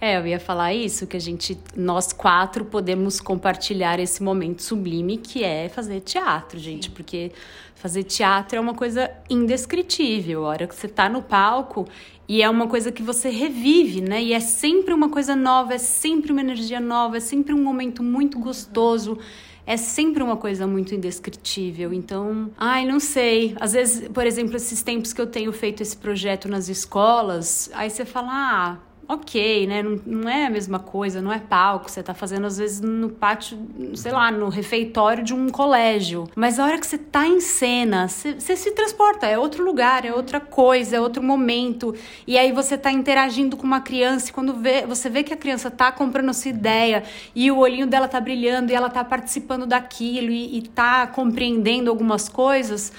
[0.00, 5.18] É, eu ia falar isso, que a gente, nós quatro podemos compartilhar esse momento sublime
[5.18, 7.32] que é fazer teatro, gente, porque
[7.74, 10.46] fazer teatro é uma coisa indescritível.
[10.46, 11.86] A hora que você tá no palco
[12.26, 14.22] e é uma coisa que você revive, né?
[14.22, 18.02] E é sempre uma coisa nova, é sempre uma energia nova, é sempre um momento
[18.02, 19.18] muito gostoso.
[19.66, 21.92] É sempre uma coisa muito indescritível.
[21.92, 23.54] Então, ai, não sei.
[23.60, 27.90] Às vezes, por exemplo, esses tempos que eu tenho feito esse projeto nas escolas, aí
[27.90, 29.82] você fala, ah, ok, né?
[29.82, 31.90] Não, não é a mesma coisa, não é palco.
[31.90, 33.58] Você tá fazendo, às vezes, no pátio,
[33.94, 36.28] sei lá, no refeitório de um colégio.
[36.36, 40.04] Mas a hora que você tá em cena, você, você se transporta, é outro lugar,
[40.04, 41.92] é outra coisa, é outro momento.
[42.24, 45.36] E aí você tá interagindo com uma criança e quando vê, você vê que a
[45.36, 47.02] criança tá comprando sua ideia
[47.34, 51.90] e o olhinho dela tá brilhando e ela tá participando daquilo e, e tá compreendendo
[51.90, 52.92] algumas coisas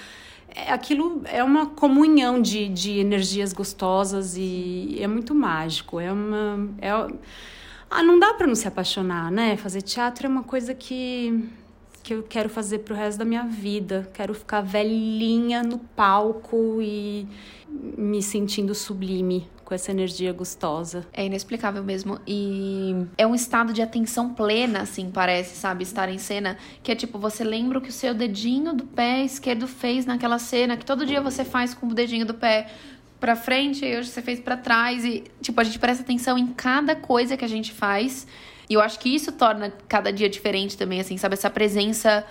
[0.56, 6.00] é, aquilo é uma comunhão de, de energias gostosas e é muito mágico.
[6.00, 6.70] É uma.
[6.80, 6.92] É,
[7.90, 9.58] ah, não dá para não se apaixonar, né?
[9.58, 11.50] Fazer teatro é uma coisa que,
[12.02, 14.10] que eu quero fazer pro resto da minha vida.
[14.14, 17.28] Quero ficar velhinha no palco e
[17.70, 21.08] me sentindo sublime com essa energia gostosa.
[21.14, 22.20] É inexplicável mesmo.
[22.28, 25.84] E é um estado de atenção plena, assim, parece, sabe?
[25.84, 26.58] Estar em cena.
[26.84, 30.38] Que é tipo, você lembra o que o seu dedinho do pé esquerdo fez naquela
[30.40, 32.68] cena, que todo dia você faz com o dedinho do pé
[33.18, 35.06] pra frente e hoje você fez para trás.
[35.06, 38.28] E, tipo, a gente presta atenção em cada coisa que a gente faz.
[38.72, 41.34] E eu acho que isso torna cada dia diferente também, assim, sabe?
[41.34, 42.24] Essa presença.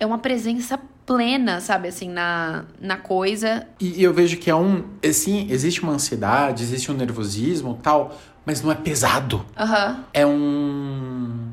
[0.00, 3.64] É uma presença plena, sabe, assim, na, na coisa.
[3.78, 4.82] E, eu vejo que é um.
[5.08, 8.12] Assim, existe uma ansiedade, existe um nervosismo tal,
[8.44, 9.46] mas não é pesado.
[9.56, 10.04] Uhum.
[10.12, 11.48] É um.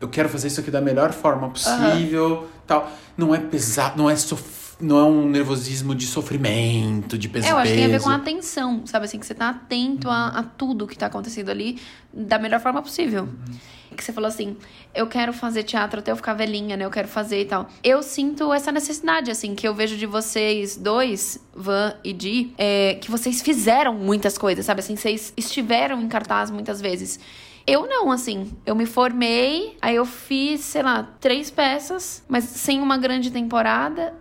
[0.00, 2.46] Eu quero fazer isso aqui da melhor forma possível, uhum.
[2.66, 2.90] tal.
[3.14, 4.65] Não é pesado, não é sof...
[4.80, 7.46] não é um nervosismo de sofrimento, de peso.
[7.46, 9.50] É, eu acho que tem a ver com a atenção, sabe assim, que você tá
[9.50, 11.78] atento a, a, tudo que tá acontecendo ali
[12.12, 13.24] da melhor forma possível.
[13.24, 14.56] Uhum que você falou assim,
[14.94, 16.84] eu quero fazer teatro até eu ficar velhinha, né?
[16.84, 17.68] Eu quero fazer e tal.
[17.82, 22.94] Eu sinto essa necessidade, assim, que eu vejo de vocês dois, Van e Di, é,
[23.00, 24.80] que vocês fizeram muitas coisas, sabe?
[24.80, 27.18] Assim, vocês estiveram em cartaz muitas vezes.
[27.66, 28.52] Eu não, assim.
[28.64, 34.14] Eu me formei, aí eu fiz, sei lá, três peças, mas sem uma grande temporada.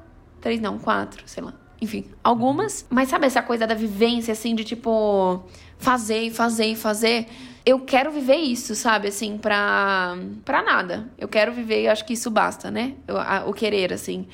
[0.45, 1.55] Três, não, quatro, sei lá.
[1.81, 2.85] Enfim, algumas.
[2.87, 5.43] Mas sabe essa coisa da vivência, assim, de tipo,
[5.79, 7.25] fazer fazer fazer?
[7.65, 9.07] eu quero viver isso, sabe?
[9.07, 11.09] Assim, pra, pra nada.
[11.17, 12.93] Eu quero viver e acho que isso basta, né?
[13.07, 14.27] Eu, a, o querer, assim.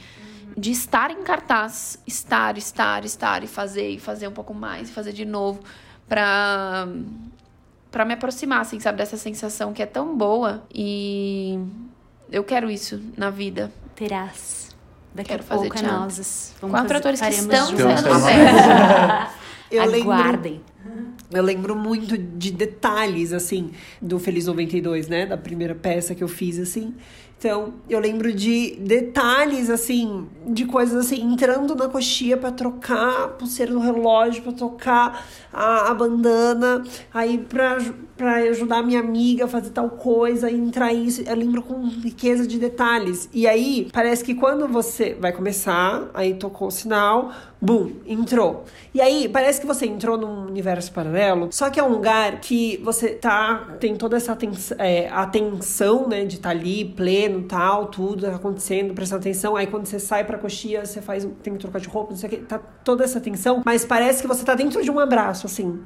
[0.58, 4.92] De estar em cartaz, estar, estar, estar e fazer, e fazer um pouco mais, e
[4.92, 5.62] fazer de novo,
[6.10, 6.90] pra,
[7.90, 8.98] pra me aproximar, assim, sabe?
[8.98, 10.62] Dessa sensação que é tão boa.
[10.76, 11.58] E
[12.30, 13.72] eu quero isso na vida.
[13.96, 14.71] Terás.
[15.14, 16.00] Daqui quero a fazer pouco teatro.
[16.00, 16.54] nós.
[16.62, 17.80] Vamos Quatro atores que estão sendo
[19.72, 20.54] Eu Aguardem.
[20.54, 20.72] Lembro
[21.32, 23.72] eu lembro muito de detalhes, assim,
[24.02, 25.26] do Feliz 92, né?
[25.26, 26.94] Da primeira peça que eu fiz, assim.
[27.42, 33.28] Então, eu lembro de detalhes, assim, de coisas assim, entrando na coxia para trocar a
[33.30, 37.80] pulseira do relógio, para trocar a, a bandana, aí pra,
[38.16, 41.24] pra ajudar a minha amiga a fazer tal coisa, entrar isso.
[41.24, 43.28] Eu lembro com riqueza de detalhes.
[43.34, 48.66] E aí, parece que quando você vai começar, aí tocou o sinal, bum, entrou.
[48.94, 52.80] E aí, parece que você entrou num universo paralelo, só que é um lugar que
[52.84, 57.48] você tá, tem toda essa atenção, é, atenção né, de estar tá ali, pleno vendo
[57.48, 59.56] tal, tudo tá acontecendo, prestando atenção.
[59.56, 62.28] Aí quando você sai pra coxia, você faz, tem que trocar de roupa, não sei
[62.28, 63.62] o que, tá toda essa atenção.
[63.66, 65.80] Mas parece que você tá dentro de um abraço, assim,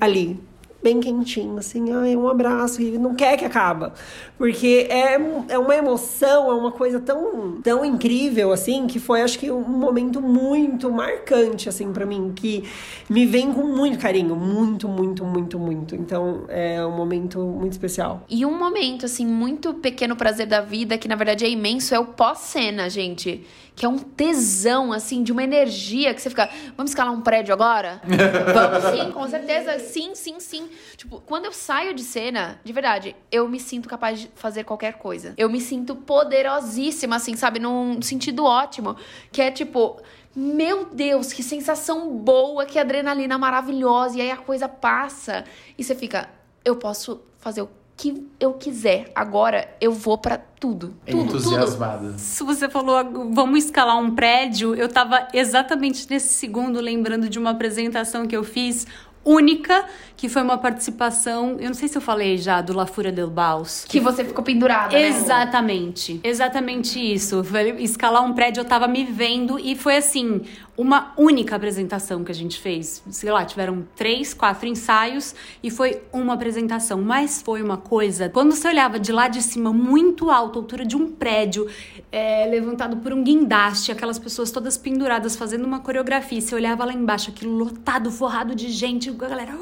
[0.00, 0.49] ali
[0.82, 3.92] bem quentinho, assim, ai, um abraço, e não quer que acaba.
[4.38, 5.14] Porque é,
[5.48, 9.60] é uma emoção, é uma coisa tão, tão incrível, assim, que foi, acho que, um
[9.60, 12.64] momento muito marcante, assim, para mim, que
[13.08, 15.94] me vem com muito carinho, muito, muito, muito, muito.
[15.94, 18.24] Então, é um momento muito especial.
[18.28, 21.98] E um momento, assim, muito pequeno prazer da vida, que na verdade é imenso, é
[21.98, 23.46] o pós-cena, gente
[23.80, 27.54] que é um tesão, assim, de uma energia que você fica, vamos escalar um prédio
[27.54, 27.98] agora?
[28.04, 30.68] vamos sim, com certeza, sim, sim, sim.
[30.98, 34.98] Tipo, quando eu saio de cena, de verdade, eu me sinto capaz de fazer qualquer
[34.98, 35.32] coisa.
[35.38, 37.58] Eu me sinto poderosíssima, assim, sabe?
[37.58, 38.96] Num sentido ótimo.
[39.32, 39.98] Que é tipo.
[40.36, 44.18] Meu Deus, que sensação boa, que adrenalina maravilhosa.
[44.18, 45.42] E aí a coisa passa
[45.78, 46.28] e você fica,
[46.62, 49.12] eu posso fazer o que eu quiser.
[49.14, 50.94] Agora eu vou para tudo.
[51.04, 52.06] tudo Entusiasmada.
[52.06, 52.18] Tudo.
[52.18, 52.96] Se você falou,
[53.30, 58.42] vamos escalar um prédio, eu tava exatamente nesse segundo lembrando de uma apresentação que eu
[58.42, 58.86] fiz
[59.22, 59.84] única,
[60.16, 63.28] que foi uma participação, eu não sei se eu falei já, do La Fúria del
[63.28, 63.84] Baus.
[63.86, 65.08] Que você ficou pendurada, né?
[65.08, 66.20] Exatamente.
[66.24, 67.42] Exatamente isso.
[67.78, 70.40] Escalar um prédio, eu tava me vendo e foi assim,
[70.76, 73.02] uma única apresentação que a gente fez.
[73.10, 77.02] Sei lá, tiveram três, quatro ensaios e foi uma apresentação.
[77.02, 80.96] Mas foi uma coisa, quando você olhava de lá de cima, muito alto, altura de
[80.96, 81.68] um prédio,
[82.10, 86.92] é, levantado por um guindaste, aquelas pessoas todas penduradas fazendo uma coreografia, você olhava lá
[86.92, 89.52] embaixo, aquilo lotado, forrado de gente, a galera.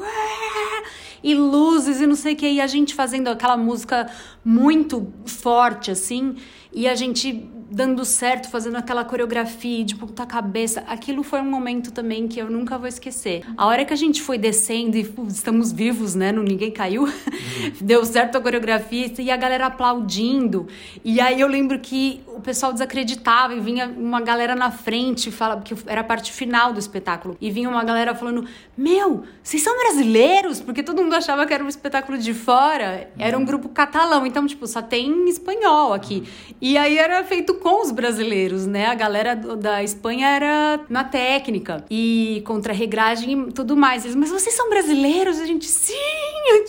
[1.21, 2.47] E luzes e não sei o que.
[2.47, 4.09] E a gente fazendo aquela música
[4.43, 6.37] muito forte, assim.
[6.71, 10.83] E a gente dando certo, fazendo aquela coreografia de ponta cabeça.
[10.87, 13.43] Aquilo foi um momento também que eu nunca vou esquecer.
[13.55, 16.31] A hora que a gente foi descendo e pô, estamos vivos, né?
[16.31, 17.07] Não, ninguém caiu.
[17.79, 20.67] Deu certo a coreografia e a galera aplaudindo.
[21.03, 25.61] E aí eu lembro que o pessoal desacreditava e vinha uma galera na frente, fala
[25.61, 27.37] que era a parte final do espetáculo.
[27.39, 30.59] E vinha uma galera falando: Meu, vocês são brasileiros?
[30.61, 33.11] Porque todo mundo achava que era um espetáculo de fora.
[33.17, 34.25] Era um grupo catalão.
[34.25, 36.23] Então, tipo, só tem espanhol aqui.
[36.59, 38.87] E aí era feito com os brasileiros, né?
[38.87, 44.03] A galera do- da Espanha era na técnica e contra regragem e tudo mais.
[44.05, 45.39] Eles, mas vocês são brasileiros?
[45.39, 45.93] A gente, sim!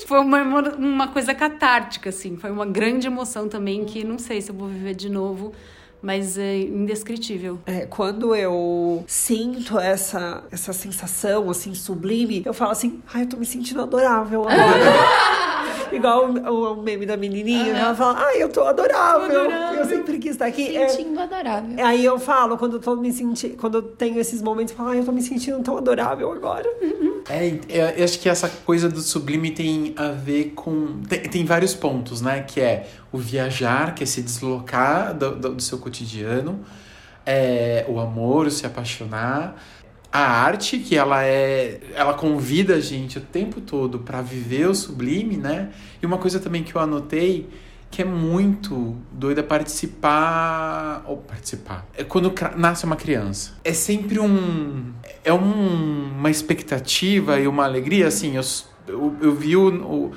[0.06, 0.42] Foi uma,
[0.76, 2.36] uma coisa catártica, assim.
[2.36, 5.52] Foi uma grande emoção também que não sei se eu vou viver de novo,
[6.02, 7.58] mas é indescritível.
[7.66, 13.36] É, quando eu sinto essa, essa sensação, assim, sublime, eu falo assim, ai, eu tô
[13.36, 14.58] me sentindo adorável agora.
[15.94, 19.30] Igual o, o meme da menininha, ela fala, ai, eu tô adorável.
[19.30, 20.76] Eu sempre quis estar aqui.
[20.76, 21.84] É, Sentindo adorável.
[21.84, 24.90] Aí eu falo, quando eu tô me sentindo, quando eu tenho esses momentos, eu falo,
[24.90, 26.68] ai, eu tô me sentindo tão adorável agora.
[27.28, 31.02] É, eu eu acho que essa coisa do sublime tem a ver com.
[31.08, 32.42] Tem, tem vários pontos, né?
[32.42, 36.60] Que é o viajar, que é se deslocar do, do, do seu cotidiano,
[37.26, 39.56] é, o amor, o se apaixonar,
[40.12, 41.80] a arte, que ela é.
[41.94, 45.70] Ela convida a gente o tempo todo para viver o sublime, né?
[46.02, 47.48] E uma coisa também que eu anotei
[47.92, 51.02] que é muito doida participar.
[51.06, 51.86] Ou participar.
[51.96, 53.52] É quando nasce uma criança.
[53.64, 54.92] É sempre um.
[55.24, 58.06] É um- uma expectativa e uma alegria.
[58.06, 58.42] Assim, eu,
[58.86, 60.12] eu, eu vi o, o,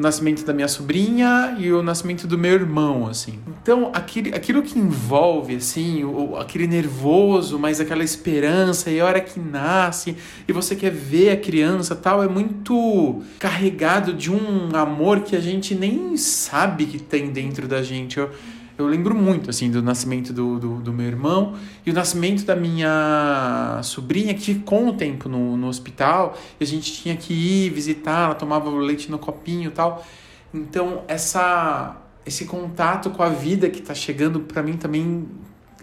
[0.00, 3.38] o nascimento da minha sobrinha e o nascimento do meu irmão, assim.
[3.62, 9.20] Então, aquele, aquilo que envolve, assim, o, aquele nervoso, mas aquela esperança, e a hora
[9.20, 10.16] que nasce,
[10.48, 15.40] e você quer ver a criança tal, é muito carregado de um amor que a
[15.40, 18.18] gente nem sabe que tem dentro da gente.
[18.18, 18.30] Eu,
[18.80, 22.56] eu lembro muito, assim, do nascimento do, do, do meu irmão e o nascimento da
[22.56, 27.70] minha sobrinha, que ficou um tempo no, no hospital e a gente tinha que ir
[27.70, 30.04] visitar, ela tomava o leite no copinho e tal.
[30.52, 35.28] Então, essa, esse contato com a vida que tá chegando, para mim também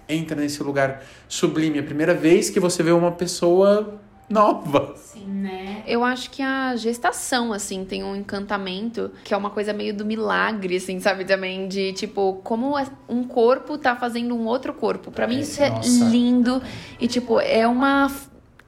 [0.10, 1.78] entra nesse lugar sublime.
[1.78, 4.94] É a primeira vez que você vê uma pessoa nova.
[4.98, 5.84] Sim, né?
[5.88, 10.06] Eu acho que a gestação, assim, tem um encantamento que é uma coisa meio do
[10.06, 11.24] milagre, assim, sabe?
[11.26, 12.76] Também de, tipo, como
[13.08, 15.12] um corpo tá fazendo um outro corpo.
[15.12, 16.06] Pra mim É, isso é nossa.
[16.06, 16.62] lindo
[17.00, 18.12] e, tipo, é uma...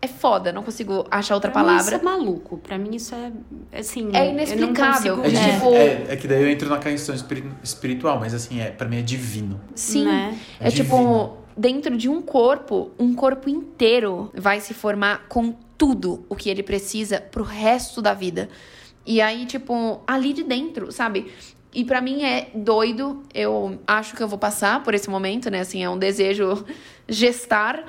[0.02, 1.96] É foda, não consigo achar outra Pra mim palavra.
[1.98, 2.58] isso é maluco.
[2.58, 3.34] Pra mim isso é,
[3.78, 4.10] assim...
[4.14, 5.18] É eu não inexplicável.
[5.18, 8.34] consigo- É, É, tipo- é, é que daí eu entro na questão espiri- espiritual, mas
[8.34, 9.60] assim, é, para mim é divino.
[9.76, 10.06] Sim.
[10.06, 10.38] Né?
[10.58, 10.86] É Divino.
[10.86, 16.50] tipo, dentro de um corpo, um corpo inteiro vai se formar com tudo o que
[16.50, 18.50] ele precisa pro resto da vida.
[19.06, 21.30] E aí, tipo, ali de dentro, sabe?
[21.74, 23.24] E pra mim é doido.
[23.34, 25.60] Eu acho que eu vou passar por esse momento, né?
[25.60, 26.66] Assim, é um desejo
[27.10, 27.84] gestar.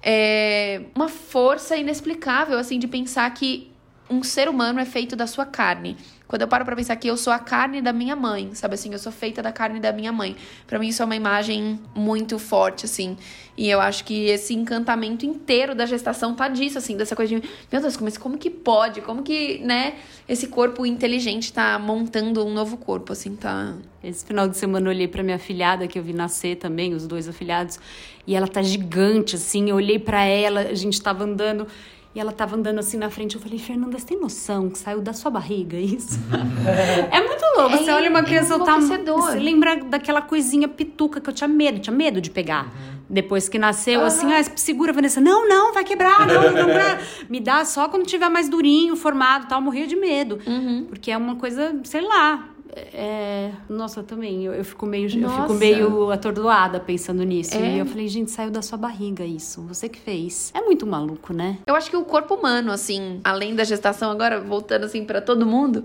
[0.00, 3.72] É uma força inexplicável, assim, de pensar que
[4.08, 5.96] um ser humano é feito da sua carne.
[6.28, 8.92] Quando eu paro pra pensar que eu sou a carne da minha mãe, sabe assim?
[8.92, 10.36] Eu sou feita da carne da minha mãe.
[10.66, 13.16] Pra mim isso é uma imagem muito forte, assim.
[13.56, 17.48] E eu acho que esse encantamento inteiro da gestação tá disso, assim, dessa coisa de,
[17.72, 19.00] meu Deus, mas como que pode?
[19.00, 19.94] Como que, né,
[20.28, 23.74] esse corpo inteligente tá montando um novo corpo, assim, tá.
[24.04, 27.06] Esse final de semana eu olhei pra minha afilhada, que eu vi nascer também, os
[27.06, 27.80] dois afilhados,
[28.26, 29.70] e ela tá gigante, assim.
[29.70, 31.66] Eu olhei pra ela, a gente tava andando,
[32.18, 33.36] e ela tava andando assim na frente.
[33.36, 36.18] Eu falei, Fernanda, você tem noção que saiu da sua barriga isso?
[37.12, 37.76] é muito louco.
[37.76, 39.20] É você olha uma criança, tá, enlouquecedor.
[39.22, 42.74] você lembra daquela coisinha pituca que eu tinha medo, tinha medo de pegar.
[43.08, 45.20] Depois que nasceu, assim, ah, segura, Vanessa.
[45.20, 46.98] Não, não, vai quebrar, não, não, não.
[47.30, 49.60] Me dá só quando tiver mais durinho, formado e tal.
[49.60, 50.40] Eu morria de medo.
[50.88, 52.48] Porque é uma coisa, sei lá.
[52.74, 53.50] É...
[53.68, 54.44] Nossa, também.
[54.44, 55.54] Eu, eu fico meio, eu fico Nossa.
[55.54, 57.56] meio atordoada pensando nisso.
[57.56, 57.76] É.
[57.76, 59.62] E eu falei, gente, saiu da sua barriga isso.
[59.62, 60.50] Você que fez.
[60.54, 61.58] É muito maluco, né?
[61.66, 65.46] Eu acho que o corpo humano, assim, além da gestação, agora voltando assim pra todo
[65.46, 65.84] mundo,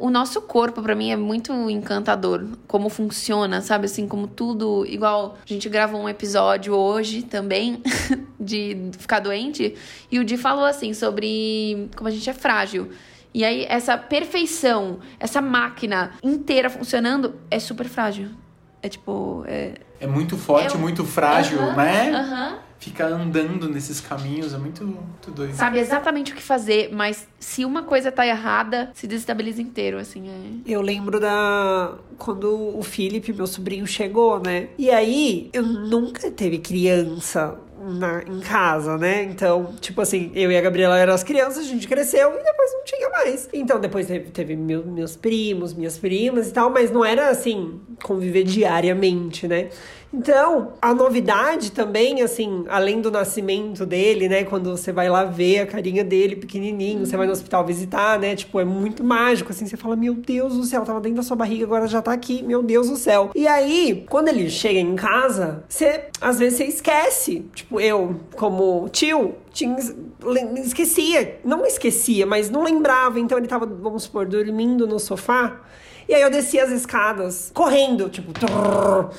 [0.00, 5.36] o nosso corpo pra mim é muito encantador, como funciona, sabe assim, como tudo, igual
[5.44, 7.82] a gente gravou um episódio hoje também
[8.40, 9.74] de ficar doente,
[10.10, 12.88] e o Di falou assim sobre como a gente é frágil.
[13.32, 18.28] E aí essa perfeição, essa máquina inteira funcionando é super frágil.
[18.82, 22.10] É tipo, é É muito forte, Eu- muito frágil, Aham, né?
[22.14, 22.58] aham.
[22.78, 25.52] Fica andando nesses caminhos, é muito, muito doido.
[25.52, 30.30] sabe exatamente o que fazer, mas se uma coisa tá errada, se desestabiliza inteiro, assim,
[30.30, 30.72] é.
[30.72, 31.92] Eu lembro da.
[32.16, 34.68] Quando o Felipe, meu sobrinho, chegou, né?
[34.78, 37.54] E aí, eu nunca teve criança
[37.94, 39.22] na, em casa, né?
[39.24, 42.72] Então, tipo assim, eu e a Gabriela eram as crianças, a gente cresceu e depois
[42.72, 43.48] não tinha mais.
[43.52, 47.80] Então, depois teve, teve meu- meus primos, minhas primas e tal, mas não era assim,
[48.02, 49.68] conviver diariamente, né?
[50.12, 54.42] Então, a novidade também, assim, além do nascimento dele, né?
[54.42, 58.34] Quando você vai lá ver a carinha dele pequenininho, você vai no hospital visitar, né?
[58.34, 59.66] Tipo, é muito mágico, assim.
[59.66, 62.42] Você fala, meu Deus do céu, tava dentro da sua barriga, agora já tá aqui,
[62.42, 63.30] meu Deus do céu.
[63.36, 67.48] E aí, quando ele chega em casa, você, às vezes, você esquece.
[67.54, 69.76] Tipo, eu, como tio, tinha,
[70.56, 71.38] esquecia.
[71.44, 73.20] Não esquecia, mas não lembrava.
[73.20, 75.60] Então, ele tava, vamos supor, dormindo no sofá.
[76.08, 78.32] E aí eu descia as escadas, correndo, tipo...
[78.32, 79.10] Trrr,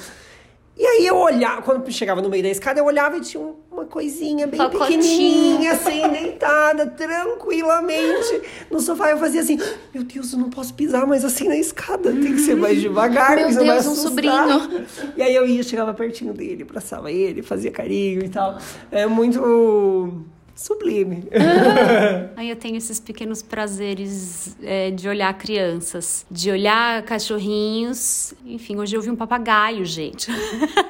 [0.82, 3.86] e aí eu olhava, quando chegava no meio da escada, eu olhava e tinha uma
[3.86, 9.12] coisinha bem pequenininha, assim, deitada, tranquilamente no sofá.
[9.12, 9.60] Eu fazia assim,
[9.94, 13.36] meu Deus, eu não posso pisar mais assim na escada, tem que ser mais devagar.
[13.36, 14.88] Meu senão vai Deus, um sobrinho.
[15.16, 18.58] E aí eu ia, chegava pertinho dele, abraçava ele, fazia carinho e tal.
[18.92, 20.26] É muito
[20.56, 21.24] sublime.
[22.36, 28.34] Aí eu tenho esses pequenos prazeres é, de olhar crianças, de olhar cachorrinhos.
[28.46, 30.32] Enfim, hoje eu vi um papagaio, gente.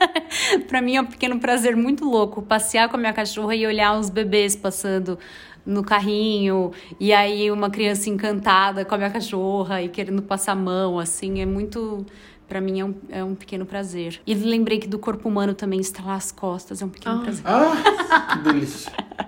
[0.68, 3.98] pra mim é um pequeno prazer muito louco passear com a minha cachorra e olhar
[4.00, 5.18] os bebês passando
[5.64, 10.56] no carrinho e aí uma criança encantada com a minha cachorra e querendo passar a
[10.56, 12.06] mão, assim, é muito
[12.52, 14.20] Pra mim é um, é um pequeno prazer.
[14.28, 17.46] E lembrei que do corpo humano também estalar as costas é um pequeno prazer.
[17.48, 18.92] Ah, que delícia.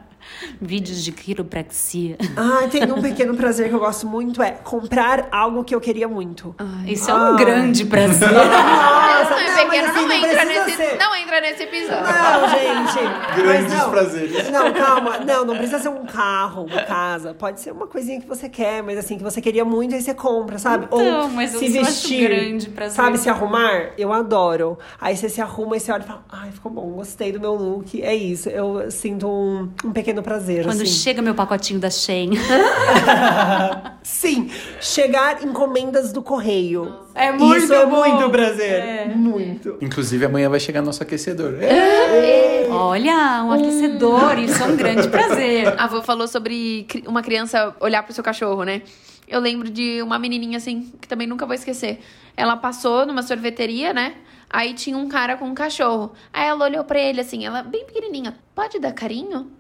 [0.62, 2.18] Vídeos de quiropraxia.
[2.36, 6.08] Ah, tem um pequeno prazer que eu gosto muito, é comprar algo que eu queria
[6.08, 6.56] muito.
[6.86, 8.30] Isso é um grande prazer.
[8.34, 10.98] Nossa, Não, é pequeno, mas assim, não, entra nesse, ser.
[10.98, 12.04] não entra nesse episódio.
[12.04, 13.36] Não, gente.
[13.42, 13.90] Grandes não.
[13.90, 14.50] prazeres.
[14.50, 15.18] Não, calma.
[15.20, 17.34] Não, não precisa ser um carro, uma casa.
[17.34, 20.14] Pode ser uma coisinha que você quer, mas assim, que você queria muito, aí você
[20.14, 20.86] compra, sabe?
[20.86, 22.28] Então, Ou mas se vestir.
[22.28, 22.96] grande prazer.
[22.96, 23.92] Sabe, se arrumar?
[23.98, 24.78] Eu adoro.
[25.00, 27.54] Aí você se arruma e você olha e fala, ai, ficou bom, gostei do meu
[27.56, 28.02] look.
[28.02, 28.50] É isso.
[28.50, 30.53] Eu sinto um, um pequeno prazer.
[30.62, 30.86] Quando assim.
[30.86, 32.32] chega meu pacotinho da Shein.
[34.04, 34.50] Sim,
[34.82, 36.94] chegar encomendas do correio.
[37.16, 38.04] É muito Isso é bom.
[38.04, 39.16] muito prazer.
[39.16, 39.78] Muito.
[39.82, 41.56] Inclusive, amanhã vai chegar nosso aquecedor.
[41.62, 42.68] É.
[42.70, 45.68] Olha, um aquecedor, isso é um grande prazer.
[45.80, 48.82] A avó falou sobre uma criança olhar pro seu cachorro, né?
[49.28, 52.00] Eu lembro de uma menininha assim, que também nunca vou esquecer.
[52.36, 54.16] Ela passou numa sorveteria, né?
[54.54, 56.12] Aí tinha um cara com um cachorro.
[56.32, 58.36] Aí ela olhou pra ele assim, ela bem pequenininha.
[58.54, 59.52] Pode dar carinho?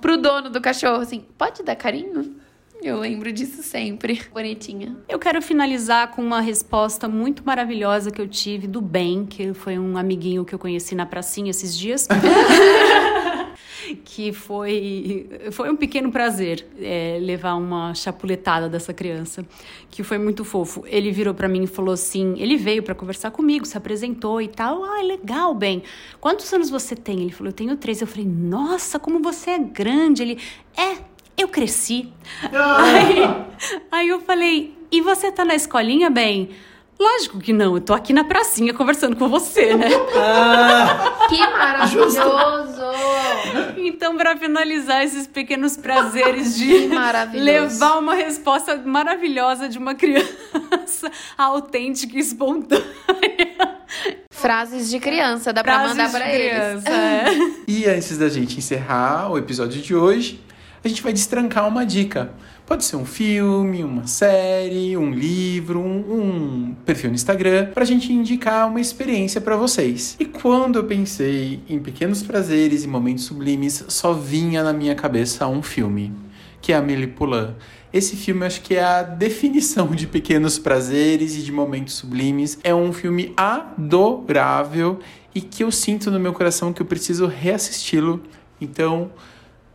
[0.00, 2.34] Pro dono do cachorro, assim, pode dar carinho?
[2.82, 4.20] Eu lembro disso sempre.
[4.34, 4.96] Bonitinha.
[5.08, 9.78] Eu quero finalizar com uma resposta muito maravilhosa que eu tive do Ben, que foi
[9.78, 12.08] um amiguinho que eu conheci na pracinha esses dias.
[13.94, 19.44] que foi, foi um pequeno prazer é, levar uma chapuletada dessa criança,
[19.90, 20.84] que foi muito fofo.
[20.86, 24.48] Ele virou pra mim e falou assim: ele veio pra conversar comigo, se apresentou e
[24.48, 24.84] tal.
[24.84, 25.82] Ah, legal, Ben.
[26.20, 27.20] Quantos anos você tem?
[27.20, 28.00] Ele falou: eu tenho três.
[28.00, 30.22] Eu falei: nossa, como você é grande.
[30.22, 30.38] Ele:
[30.76, 30.96] é,
[31.36, 32.12] eu cresci.
[32.52, 36.50] Aí, aí eu falei: e você tá na escolinha, Ben?
[37.00, 39.88] Lógico que não, eu tô aqui na pracinha conversando com você, né?
[41.30, 42.69] Que maravilhoso!
[44.00, 46.88] Então, para finalizar esses pequenos prazeres de
[47.36, 52.82] levar uma resposta maravilhosa de uma criança autêntica e espontânea.
[54.32, 56.50] Frases de criança, dá pra Frases mandar de pra eles.
[56.50, 57.26] criança, é.
[57.68, 60.40] E antes da gente encerrar o episódio de hoje,
[60.82, 62.32] a gente vai destrancar uma dica.
[62.66, 68.12] Pode ser um filme, uma série, um livro, um, um perfil no Instagram, pra gente
[68.12, 70.16] indicar uma experiência pra vocês.
[70.20, 75.46] E quando eu pensei em pequenos prazeres e momentos sublimes, só vinha na minha cabeça
[75.48, 76.12] um filme,
[76.62, 77.54] que é Amélie Poulain.
[77.92, 82.56] Esse filme acho que é a definição de pequenos prazeres e de momentos sublimes.
[82.62, 85.00] É um filme adorável
[85.34, 88.22] e que eu sinto no meu coração que eu preciso reassisti-lo.
[88.60, 89.10] Então,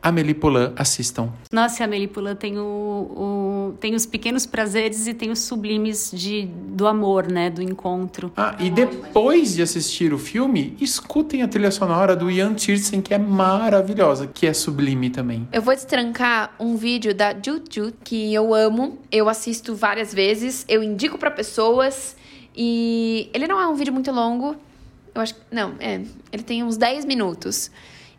[0.08, 1.30] Amélie Poulain, assistam.
[1.52, 6.12] Nossa, a Amélie Poulain tem, o, o- tem os pequenos prazeres e tem os sublimes
[6.14, 7.50] de, do amor, né?
[7.50, 8.32] Do encontro.
[8.38, 13.16] Ah, e depois de assistir o filme, escutem a trilha sonora do Ian Tiersen, que
[13.16, 15.48] é maravilhosa, que é sublime também.
[15.52, 20.84] Eu vou destrancar um vídeo da Juju que eu amo, eu assisto várias vezes, eu
[20.84, 22.16] indico pra pessoas
[22.56, 24.56] e ele não é um vídeo muito longo.
[25.16, 26.02] Eu acho que não, é,
[26.32, 27.72] ele tem uns 10 minutos.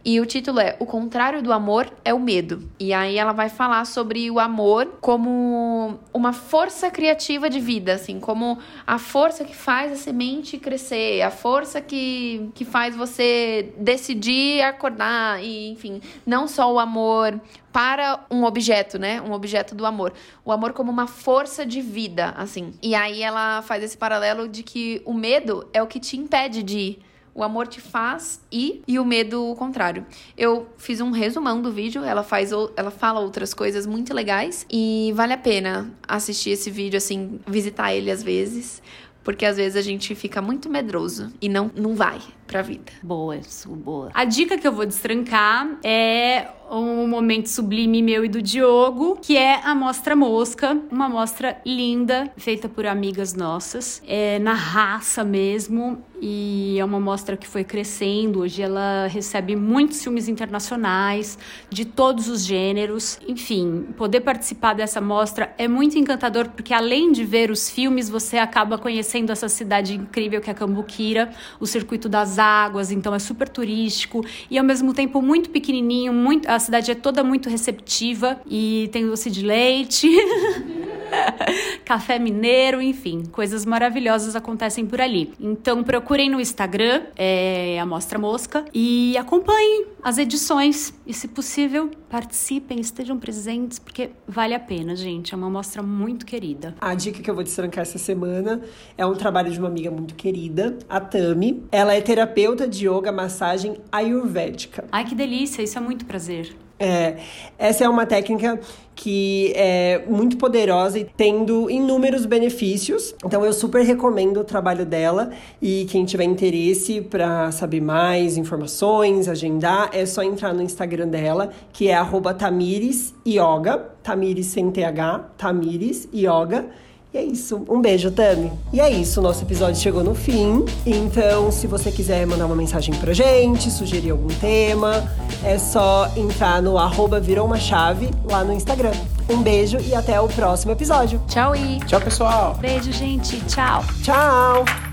[0.06, 2.62] E o título é O contrário do amor é o medo.
[2.78, 8.20] E aí ela vai falar sobre o amor como uma força criativa de vida, assim,
[8.20, 14.62] como a força que faz a semente crescer, a força que, que faz você decidir
[14.62, 17.40] acordar e, enfim, não só o amor
[17.72, 19.20] para um objeto, né?
[19.20, 20.12] Um objeto do amor.
[20.44, 22.74] O amor como uma força de vida, assim.
[22.80, 26.62] E aí ela faz esse paralelo de que o medo é o que te impede
[26.62, 27.05] de ir.
[27.36, 30.06] O amor te faz ir e o medo o contrário.
[30.38, 35.12] Eu fiz um resumão do vídeo, ela faz ela fala outras coisas muito legais e
[35.14, 38.82] vale a pena assistir esse vídeo assim, visitar ele às vezes,
[39.22, 42.90] porque às vezes a gente fica muito medroso e não, não vai pra vida.
[43.02, 44.08] Boa, isso, boa.
[44.14, 49.36] A dica que eu vou destrancar é um momento sublime meu e do Diogo, que
[49.36, 56.02] é a Mostra Mosca, uma mostra linda, feita por amigas nossas, é na raça mesmo,
[56.20, 58.40] e é uma mostra que foi crescendo.
[58.40, 61.38] Hoje ela recebe muitos filmes internacionais
[61.68, 63.18] de todos os gêneros.
[63.26, 68.38] Enfim, poder participar dessa mostra é muito encantador porque além de ver os filmes, você
[68.38, 73.48] acaba conhecendo essa cidade incrível que é Cambuquira, o circuito das águas, então é super
[73.48, 78.88] turístico e ao mesmo tempo muito pequenininho, muito a cidade é toda muito receptiva e
[78.92, 80.08] tem doce de leite.
[81.84, 85.32] Café mineiro, enfim, coisas maravilhosas acontecem por ali.
[85.40, 90.92] Então procurem no Instagram, é a Mostra Mosca, e acompanhem as edições.
[91.06, 95.34] E se possível, participem, estejam presentes, porque vale a pena, gente.
[95.34, 96.74] É uma mostra muito querida.
[96.80, 98.60] A dica que eu vou destrancar essa semana
[98.96, 101.64] é um trabalho de uma amiga muito querida, a Tami.
[101.70, 104.84] Ela é terapeuta de yoga, massagem ayurvédica.
[104.90, 106.65] Ai, que delícia, isso é muito prazer.
[106.78, 107.16] É,
[107.58, 108.60] essa é uma técnica
[108.94, 113.14] que é muito poderosa e tendo inúmeros benefícios.
[113.24, 119.28] Então eu super recomendo o trabalho dela e quem tiver interesse para saber mais informações,
[119.28, 121.96] agendar, é só entrar no Instagram dela, que é
[122.38, 126.66] @tamires_yoga, Tamires sem TH, Tamires Yoga.
[127.12, 127.62] E é isso.
[127.68, 128.52] Um beijo, Tami.
[128.72, 130.64] E é isso, nosso episódio chegou no fim.
[130.84, 135.10] Então, se você quiser mandar uma mensagem pra gente, sugerir algum tema,
[135.44, 138.92] é só entrar no arroba virou uma chave lá no Instagram.
[139.28, 141.20] Um beijo e até o próximo episódio.
[141.26, 142.54] Tchau e Tchau, pessoal!
[142.60, 143.40] Beijo, gente.
[143.46, 143.82] Tchau.
[144.02, 144.85] Tchau!